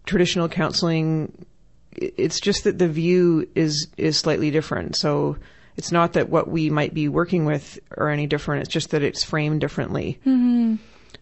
traditional 0.06 0.48
counseling, 0.48 1.46
it's 1.92 2.40
just 2.40 2.64
that 2.64 2.78
the 2.78 2.88
view 2.88 3.48
is 3.54 3.88
is 3.96 4.16
slightly 4.16 4.50
different. 4.50 4.96
So 4.96 5.36
it's 5.76 5.90
not 5.90 6.12
that 6.12 6.28
what 6.28 6.48
we 6.48 6.70
might 6.70 6.94
be 6.94 7.08
working 7.08 7.44
with 7.44 7.78
are 7.96 8.08
any 8.08 8.26
different. 8.26 8.62
It's 8.62 8.72
just 8.72 8.90
that 8.90 9.02
it's 9.02 9.24
framed 9.24 9.60
differently. 9.60 10.18
Mm-hmm. 10.20 10.76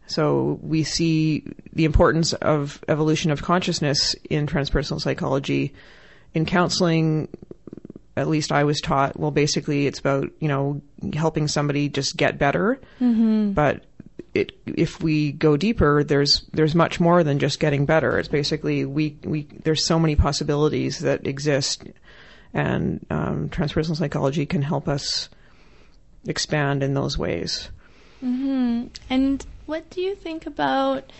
So 0.06 0.58
we 0.62 0.84
see 0.84 1.44
the 1.72 1.84
importance 1.84 2.34
of 2.34 2.84
evolution 2.88 3.30
of 3.30 3.42
consciousness 3.42 4.14
in 4.28 4.46
transpersonal 4.46 5.00
psychology. 5.00 5.72
In 6.34 6.44
counseling, 6.44 7.28
at 8.16 8.28
least 8.28 8.52
I 8.52 8.64
was 8.64 8.80
taught, 8.80 9.18
well, 9.18 9.30
basically 9.30 9.86
it's 9.86 9.98
about, 9.98 10.30
you 10.38 10.48
know, 10.48 10.82
helping 11.14 11.48
somebody 11.48 11.88
just 11.88 12.16
get 12.16 12.38
better. 12.38 12.80
Mm-hmm. 13.00 13.52
But 13.52 13.84
it, 14.34 14.52
if 14.66 15.02
we 15.02 15.32
go 15.32 15.56
deeper, 15.56 16.04
there's, 16.04 16.42
there's 16.52 16.74
much 16.74 17.00
more 17.00 17.24
than 17.24 17.38
just 17.38 17.60
getting 17.60 17.86
better. 17.86 18.18
It's 18.18 18.28
basically, 18.28 18.84
we, 18.84 19.16
we, 19.24 19.46
there's 19.64 19.84
so 19.84 19.98
many 19.98 20.16
possibilities 20.16 20.98
that 21.00 21.26
exist 21.26 21.84
and, 22.52 23.04
um, 23.10 23.48
transpersonal 23.48 23.96
psychology 23.96 24.44
can 24.46 24.62
help 24.62 24.88
us 24.88 25.30
expand 26.26 26.82
in 26.82 26.94
those 26.94 27.16
ways. 27.16 27.70
hmm 28.20 28.86
And 29.08 29.44
what 29.66 29.88
do 29.90 30.00
you 30.00 30.14
think 30.14 30.46
about 30.46 31.10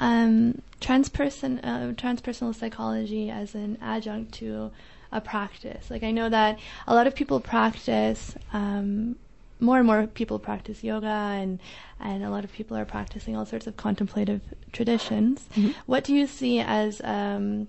um, 0.00 0.60
transperson 0.80 1.60
uh, 1.62 1.92
transpersonal 1.94 2.54
psychology 2.54 3.30
as 3.30 3.54
an 3.54 3.78
adjunct 3.80 4.34
to 4.34 4.70
a 5.14 5.20
practice? 5.20 5.90
Like 5.90 6.02
I 6.02 6.10
know 6.10 6.28
that 6.28 6.58
a 6.86 6.94
lot 6.94 7.06
of 7.06 7.14
people 7.14 7.40
practice. 7.40 8.34
Um, 8.52 9.16
more 9.60 9.78
and 9.78 9.86
more 9.86 10.06
people 10.08 10.38
practice 10.38 10.84
yoga, 10.84 11.06
and 11.06 11.60
and 11.98 12.22
a 12.22 12.28
lot 12.28 12.44
of 12.44 12.52
people 12.52 12.76
are 12.76 12.84
practicing 12.84 13.34
all 13.34 13.46
sorts 13.46 13.66
of 13.66 13.76
contemplative 13.78 14.42
traditions. 14.72 15.48
What 15.86 16.04
do 16.04 16.14
you 16.14 16.26
see 16.26 16.60
as 16.60 17.00
um, 17.02 17.68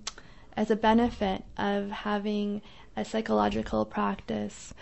as 0.57 0.71
a 0.71 0.75
benefit 0.75 1.45
of 1.57 1.91
having 1.91 2.61
a 2.97 3.05
psychological 3.05 3.85
practice 3.85 4.73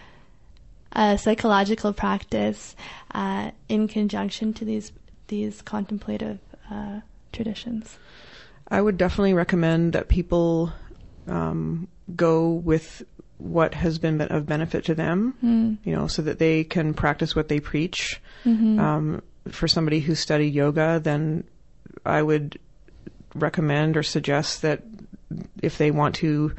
a 0.95 1.17
psychological 1.17 1.91
practice 1.93 2.75
uh, 3.13 3.51
in 3.67 3.87
conjunction 3.87 4.53
to 4.53 4.65
these 4.65 4.91
these 5.27 5.61
contemplative 5.61 6.39
uh, 6.69 6.99
traditions. 7.31 7.97
I 8.67 8.81
would 8.81 8.97
definitely 8.97 9.33
recommend 9.33 9.93
that 9.93 10.07
people 10.07 10.71
um, 11.27 11.87
go 12.15 12.51
with 12.51 13.03
what 13.37 13.73
has 13.73 13.99
been 13.99 14.21
of 14.21 14.45
benefit 14.45 14.85
to 14.85 14.95
them, 14.95 15.33
Mm. 15.43 15.77
you 15.83 15.95
know, 15.95 16.07
so 16.07 16.21
that 16.21 16.39
they 16.39 16.63
can 16.63 16.93
practice 16.93 17.35
what 17.35 17.49
they 17.49 17.59
preach. 17.59 18.21
Mhm. 18.45 18.79
Um, 18.79 19.21
for 19.49 19.67
somebody 19.67 19.99
who 19.99 20.15
studied 20.15 20.53
yoga, 20.53 21.01
then 21.03 21.43
I 22.05 22.21
would 22.21 22.57
recommend 23.35 23.97
or 23.97 24.03
suggest 24.03 24.61
that 24.61 24.83
if 25.61 25.77
they 25.77 25.91
want 25.91 26.15
to 26.15 26.53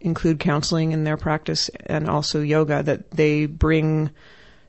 include 0.00 0.38
counseling 0.38 0.92
in 0.92 1.04
their 1.04 1.16
practice 1.16 1.68
and 1.86 2.08
also 2.08 2.40
yoga, 2.40 2.82
that 2.82 3.10
they 3.10 3.46
bring 3.46 4.10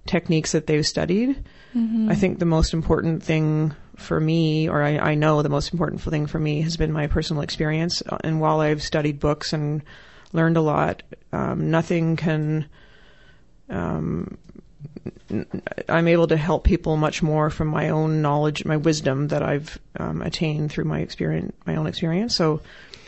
techniques 0.05 0.53
that 0.53 0.67
they've 0.67 0.85
studied. 0.85 1.43
Mhm. 1.75 2.09
I 2.09 2.15
think 2.15 2.39
the 2.39 2.45
most 2.45 2.73
important 2.73 3.23
thing 3.23 3.73
for 3.97 4.19
me, 4.19 4.69
or 4.69 4.81
I, 4.83 4.97
I 4.97 5.15
know 5.15 5.41
the 5.41 5.49
most 5.49 5.73
important 5.73 6.01
thing 6.01 6.27
for 6.27 6.39
me, 6.39 6.61
has 6.61 6.77
been 6.77 6.91
my 6.93 7.07
personal 7.07 7.41
experience. 7.41 8.01
Uh, 8.07 8.17
And 8.23 8.39
while 8.39 8.61
I've 8.61 8.81
studied 8.81 9.19
books 9.19 9.53
and 9.53 9.81
learned 10.33 10.57
a 10.57 10.61
lot, 10.61 11.03
um, 11.33 11.69
nothing 11.71 12.15
can. 12.15 12.69
Um, 13.69 14.37
I'm 15.89 16.07
able 16.07 16.27
to 16.27 16.37
help 16.37 16.63
people 16.63 16.95
much 16.95 17.21
more 17.21 17.49
from 17.49 17.67
my 17.67 17.89
own 17.89 18.21
knowledge, 18.21 18.63
my 18.65 18.77
wisdom 18.77 19.27
that 19.29 19.43
I've 19.43 19.77
um, 19.99 20.21
attained 20.21 20.71
through 20.71 20.85
my 20.85 20.99
experience, 20.99 21.53
my 21.65 21.75
own 21.75 21.87
experience. 21.87 22.35
So, 22.35 22.61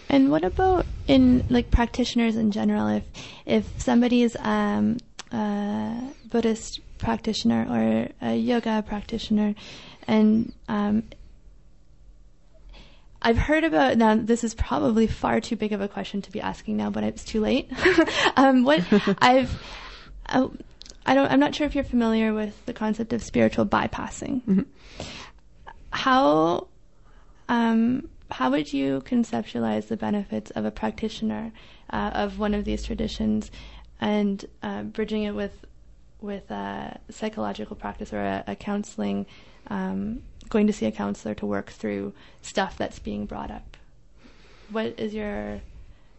And 0.10 0.32
what 0.32 0.44
about 0.44 0.86
in 1.08 1.46
like 1.50 1.72
practitioners 1.72 2.36
in 2.36 2.52
general? 2.52 2.88
If 2.88 3.04
if 3.46 3.82
somebody's 3.82 4.36
um, 4.38 4.98
a 5.32 6.02
Buddhist 6.30 6.82
practitioner 7.00 7.66
or 7.70 8.28
a 8.30 8.36
yoga 8.36 8.84
practitioner, 8.88 9.56
and 10.08 10.54
um, 10.68 11.04
I've 13.22 13.38
heard 13.38 13.64
about 13.64 13.98
now. 13.98 14.16
This 14.16 14.44
is 14.44 14.54
probably 14.54 15.08
far 15.08 15.42
too 15.42 15.56
big 15.56 15.74
of 15.74 15.82
a 15.82 15.88
question 15.88 16.22
to 16.22 16.32
be 16.32 16.40
asking 16.40 16.78
now, 16.78 16.90
but 16.90 17.04
it's 17.04 17.24
too 17.24 17.42
late. 17.42 17.70
um, 18.38 18.64
what 18.64 18.84
I've 19.22 19.62
uh, 20.28 20.48
I 21.06 21.16
don't. 21.16 21.32
I'm 21.32 21.40
not 21.40 21.56
sure 21.56 21.66
if 21.66 21.76
you're 21.76 21.84
familiar 21.84 22.34
with 22.34 22.66
the 22.66 22.74
concept 22.74 23.14
of 23.14 23.24
spiritual 23.24 23.66
bypassing. 23.66 24.66
How 25.92 26.68
um, 27.50 28.08
how 28.32 28.52
would 28.52 28.72
you 28.72 29.02
conceptualize 29.02 29.88
the 29.88 29.98
benefits 29.98 30.52
of 30.52 30.66
a 30.66 30.72
practitioner 30.72 31.52
uh, 31.90 32.12
of 32.14 32.40
one 32.40 32.54
of 32.54 32.64
these 32.64 32.84
traditions 32.84 33.52
and 34.00 34.46
uh, 34.62 34.84
bridging 34.84 35.24
it 35.24 35.32
with 35.32 35.66
with 36.22 36.50
a 36.52 37.00
psychological 37.10 37.76
practice 37.76 38.14
or 38.14 38.20
a, 38.22 38.44
a 38.48 38.56
counseling, 38.56 39.26
um, 39.68 40.22
going 40.50 40.68
to 40.68 40.74
see 40.74 40.86
a 40.86 40.92
counselor 40.92 41.34
to 41.36 41.46
work 41.46 41.70
through 41.70 42.14
stuff 42.42 42.78
that's 42.78 43.00
being 43.00 43.26
brought 43.26 43.52
up. 43.52 43.78
What 44.70 44.96
is 45.00 45.14
your 45.14 45.62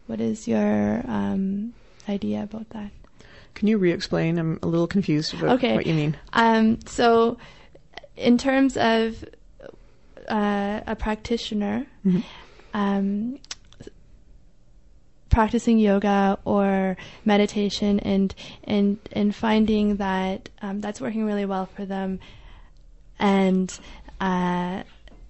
what 0.06 0.20
is 0.20 0.48
your 0.48 1.02
um, 1.06 1.74
idea 2.08 2.42
about 2.42 2.68
that? 2.70 2.90
Can 3.54 3.68
you 3.68 3.78
re-explain? 3.78 4.38
I'm 4.38 4.58
a 4.62 4.66
little 4.66 4.86
confused 4.86 5.34
about 5.34 5.50
Okay. 5.56 5.74
what 5.74 5.86
you 5.86 5.94
mean. 5.94 6.16
Um, 6.32 6.78
so, 6.86 7.36
in 8.16 8.38
terms 8.38 8.76
of 8.76 9.24
uh, 10.28 10.80
a 10.86 10.96
practitioner 10.96 11.86
Mhm. 12.04 12.24
um, 12.74 13.38
practicing 15.30 15.78
yoga 15.78 16.38
or 16.44 16.96
meditation 17.24 18.00
and 18.00 18.34
and 18.64 18.98
and 19.12 19.34
finding 19.34 19.96
that 19.96 20.48
um, 20.62 20.80
that's 20.80 21.00
working 21.00 21.24
really 21.24 21.46
well 21.46 21.66
for 21.66 21.84
them, 21.84 22.20
and 23.18 23.78
uh, 24.20 24.82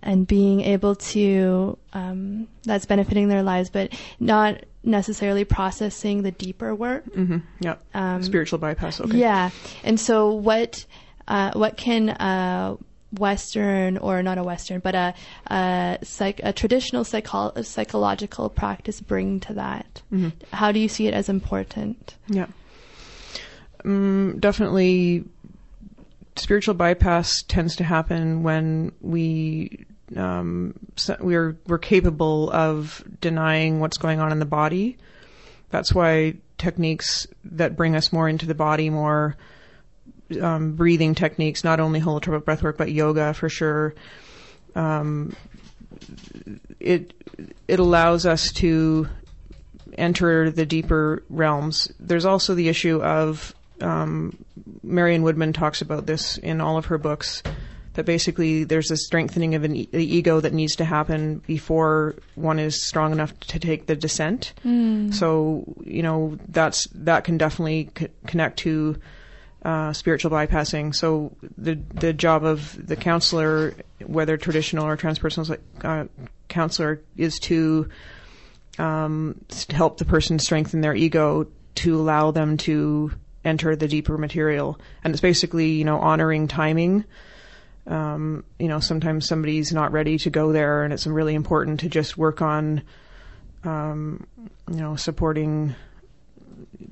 and 0.02 0.26
being 0.26 0.62
able 0.62 0.96
to 0.96 1.76
um, 1.92 2.48
that's 2.64 2.86
benefiting 2.86 3.28
their 3.28 3.42
lives, 3.42 3.70
but 3.70 3.92
not 4.18 4.64
necessarily 4.82 5.44
processing 5.44 6.22
the 6.22 6.30
deeper 6.30 6.74
work. 6.74 7.04
hmm 7.12 7.38
Yeah. 7.60 7.76
Um, 7.94 8.22
Spiritual 8.22 8.58
bypass. 8.58 9.00
Okay. 9.00 9.18
yeah, 9.18 9.50
and 9.84 10.00
so 10.00 10.32
what 10.32 10.86
uh, 11.28 11.52
what 11.54 11.76
can 11.76 12.08
a 12.10 12.76
Western 13.18 13.98
or 13.98 14.22
not 14.22 14.38
a 14.38 14.42
Western, 14.42 14.80
but 14.80 14.94
a 14.94 15.14
a, 15.48 15.98
psych, 16.02 16.40
a 16.42 16.52
traditional 16.52 17.04
psycho- 17.04 17.52
psychological 17.62 18.48
practice 18.48 19.00
bring 19.00 19.40
to 19.40 19.54
that? 19.54 20.02
Mhm. 20.12 20.32
How 20.52 20.72
do 20.72 20.78
you 20.78 20.88
see 20.88 21.06
it 21.06 21.14
as 21.14 21.28
important? 21.28 22.16
Yeah. 22.28 22.46
Um, 23.84 24.36
definitely, 24.38 25.24
spiritual 26.36 26.74
bypass 26.74 27.42
tends 27.42 27.76
to 27.76 27.84
happen 27.84 28.42
when 28.42 28.92
we 29.00 29.86
um, 30.16 30.74
we're 31.20 31.56
we're 31.66 31.78
capable 31.78 32.50
of 32.50 33.04
denying 33.20 33.80
what's 33.80 33.98
going 33.98 34.20
on 34.20 34.32
in 34.32 34.38
the 34.38 34.44
body. 34.46 34.96
That's 35.70 35.94
why 35.94 36.34
techniques 36.58 37.26
that 37.44 37.76
bring 37.76 37.96
us 37.96 38.12
more 38.12 38.28
into 38.28 38.46
the 38.46 38.54
body, 38.54 38.90
more 38.90 39.36
um, 40.40 40.72
breathing 40.72 41.14
techniques, 41.14 41.64
not 41.64 41.80
only 41.80 42.00
holotropic 42.00 42.42
breathwork 42.42 42.76
but 42.76 42.90
yoga 42.92 43.34
for 43.34 43.48
sure. 43.48 43.94
Um, 44.74 45.34
it 46.78 47.12
it 47.68 47.78
allows 47.78 48.26
us 48.26 48.52
to 48.52 49.08
enter 49.98 50.50
the 50.50 50.66
deeper 50.66 51.22
realms. 51.28 51.90
There's 51.98 52.24
also 52.24 52.54
the 52.54 52.68
issue 52.68 53.02
of 53.02 53.54
um, 53.80 54.36
Marion 54.82 55.22
Woodman 55.22 55.52
talks 55.52 55.82
about 55.82 56.06
this 56.06 56.38
in 56.38 56.60
all 56.60 56.76
of 56.76 56.86
her 56.86 56.98
books. 56.98 57.42
That 57.94 58.04
basically 58.06 58.62
there's 58.62 58.92
a 58.92 58.96
strengthening 58.96 59.56
of 59.56 59.64
an 59.64 59.74
e- 59.74 59.88
the 59.90 60.04
ego 60.04 60.38
that 60.40 60.52
needs 60.52 60.76
to 60.76 60.84
happen 60.84 61.38
before 61.46 62.14
one 62.36 62.60
is 62.60 62.80
strong 62.86 63.10
enough 63.10 63.38
to 63.40 63.58
take 63.58 63.86
the 63.86 63.96
descent. 63.96 64.54
So 65.12 65.64
you 65.84 66.02
know 66.02 66.38
that's 66.48 66.86
that 66.94 67.24
can 67.24 67.36
definitely 67.36 67.90
c- 67.98 68.06
connect 68.28 68.60
to 68.60 68.96
uh, 69.62 69.92
spiritual 69.92 70.30
bypassing. 70.30 70.94
So 70.94 71.36
the 71.58 71.74
the 71.74 72.12
job 72.12 72.44
of 72.44 72.86
the 72.86 72.96
counselor, 72.96 73.74
whether 74.04 74.36
traditional 74.36 74.86
or 74.86 74.96
transpersonal 74.96 75.58
uh, 75.82 76.06
counselor, 76.48 77.02
is 77.16 77.38
to 77.40 77.88
um, 78.78 79.40
help 79.70 79.98
the 79.98 80.04
person 80.04 80.38
strengthen 80.38 80.80
their 80.80 80.94
ego 80.94 81.46
to 81.76 82.00
allow 82.00 82.30
them 82.30 82.56
to 82.58 83.12
enter 83.44 83.76
the 83.76 83.88
deeper 83.88 84.18
material. 84.18 84.78
And 85.04 85.12
it's 85.12 85.20
basically, 85.20 85.70
you 85.70 85.84
know, 85.84 85.98
honoring 85.98 86.48
timing. 86.48 87.04
Um, 87.86 88.44
you 88.58 88.68
know, 88.68 88.80
sometimes 88.80 89.26
somebody's 89.26 89.72
not 89.72 89.92
ready 89.92 90.18
to 90.18 90.30
go 90.30 90.52
there, 90.52 90.84
and 90.84 90.92
it's 90.92 91.06
really 91.06 91.34
important 91.34 91.80
to 91.80 91.88
just 91.88 92.16
work 92.16 92.42
on, 92.42 92.82
um, 93.64 94.26
you 94.70 94.76
know, 94.76 94.96
supporting 94.96 95.74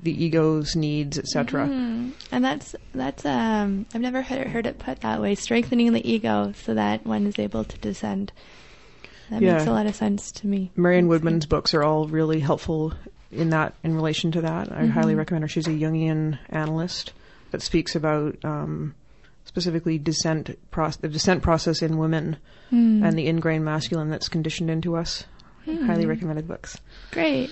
the 0.01 0.23
ego's 0.23 0.75
needs, 0.75 1.17
etc. 1.19 1.67
Mm. 1.67 2.11
And 2.31 2.43
that's 2.45 2.75
that's 2.93 3.25
um 3.25 3.85
I've 3.93 4.01
never 4.01 4.21
heard, 4.21 4.47
heard 4.47 4.65
it 4.65 4.79
put 4.79 5.01
that 5.01 5.21
way. 5.21 5.35
Strengthening 5.35 5.93
the 5.93 6.09
ego 6.09 6.53
so 6.63 6.73
that 6.73 7.05
one 7.05 7.27
is 7.27 7.37
able 7.39 7.63
to 7.65 7.77
descend. 7.79 8.31
That 9.29 9.41
Yeah. 9.41 9.53
makes 9.55 9.67
a 9.67 9.71
lot 9.71 9.85
of 9.85 9.95
sense 9.95 10.31
to 10.33 10.47
me. 10.47 10.71
Marion 10.75 11.07
Woodman's 11.07 11.45
books 11.45 11.73
are 11.73 11.83
all 11.83 12.07
really 12.07 12.39
helpful 12.39 12.93
in 13.31 13.51
that, 13.51 13.75
in 13.83 13.93
relation 13.93 14.31
to 14.31 14.41
that. 14.41 14.71
I 14.71 14.85
highly 14.87 15.13
recommend 15.15 15.43
her. 15.43 15.47
She's 15.47 15.67
a 15.67 15.71
Jungian 15.71 16.39
analyst 16.49 17.13
that 17.51 17.61
speaks 17.61 17.95
about 17.95 18.43
um, 18.43 18.95
specifically 19.45 19.99
descent, 19.99 20.57
proc- 20.71 20.97
the 21.01 21.07
descent 21.09 21.43
process 21.43 21.81
in 21.81 21.97
women 21.97 22.37
Mm. 22.71 23.03
and 23.03 23.17
the 23.17 23.25
ingrained 23.27 23.65
masculine 23.65 24.09
that's 24.09 24.29
conditioned 24.29 24.69
into 24.69 24.95
us. 24.95 25.25
Highly 25.77 26.05
recommended 26.05 26.47
books. 26.47 26.77
Great. 27.11 27.49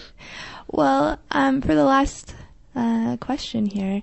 Well, 0.68 1.20
um, 1.32 1.62
for 1.62 1.74
the 1.76 1.86
last 1.86 2.36
uh, 2.76 3.18
question 3.18 3.66
here, 3.66 4.02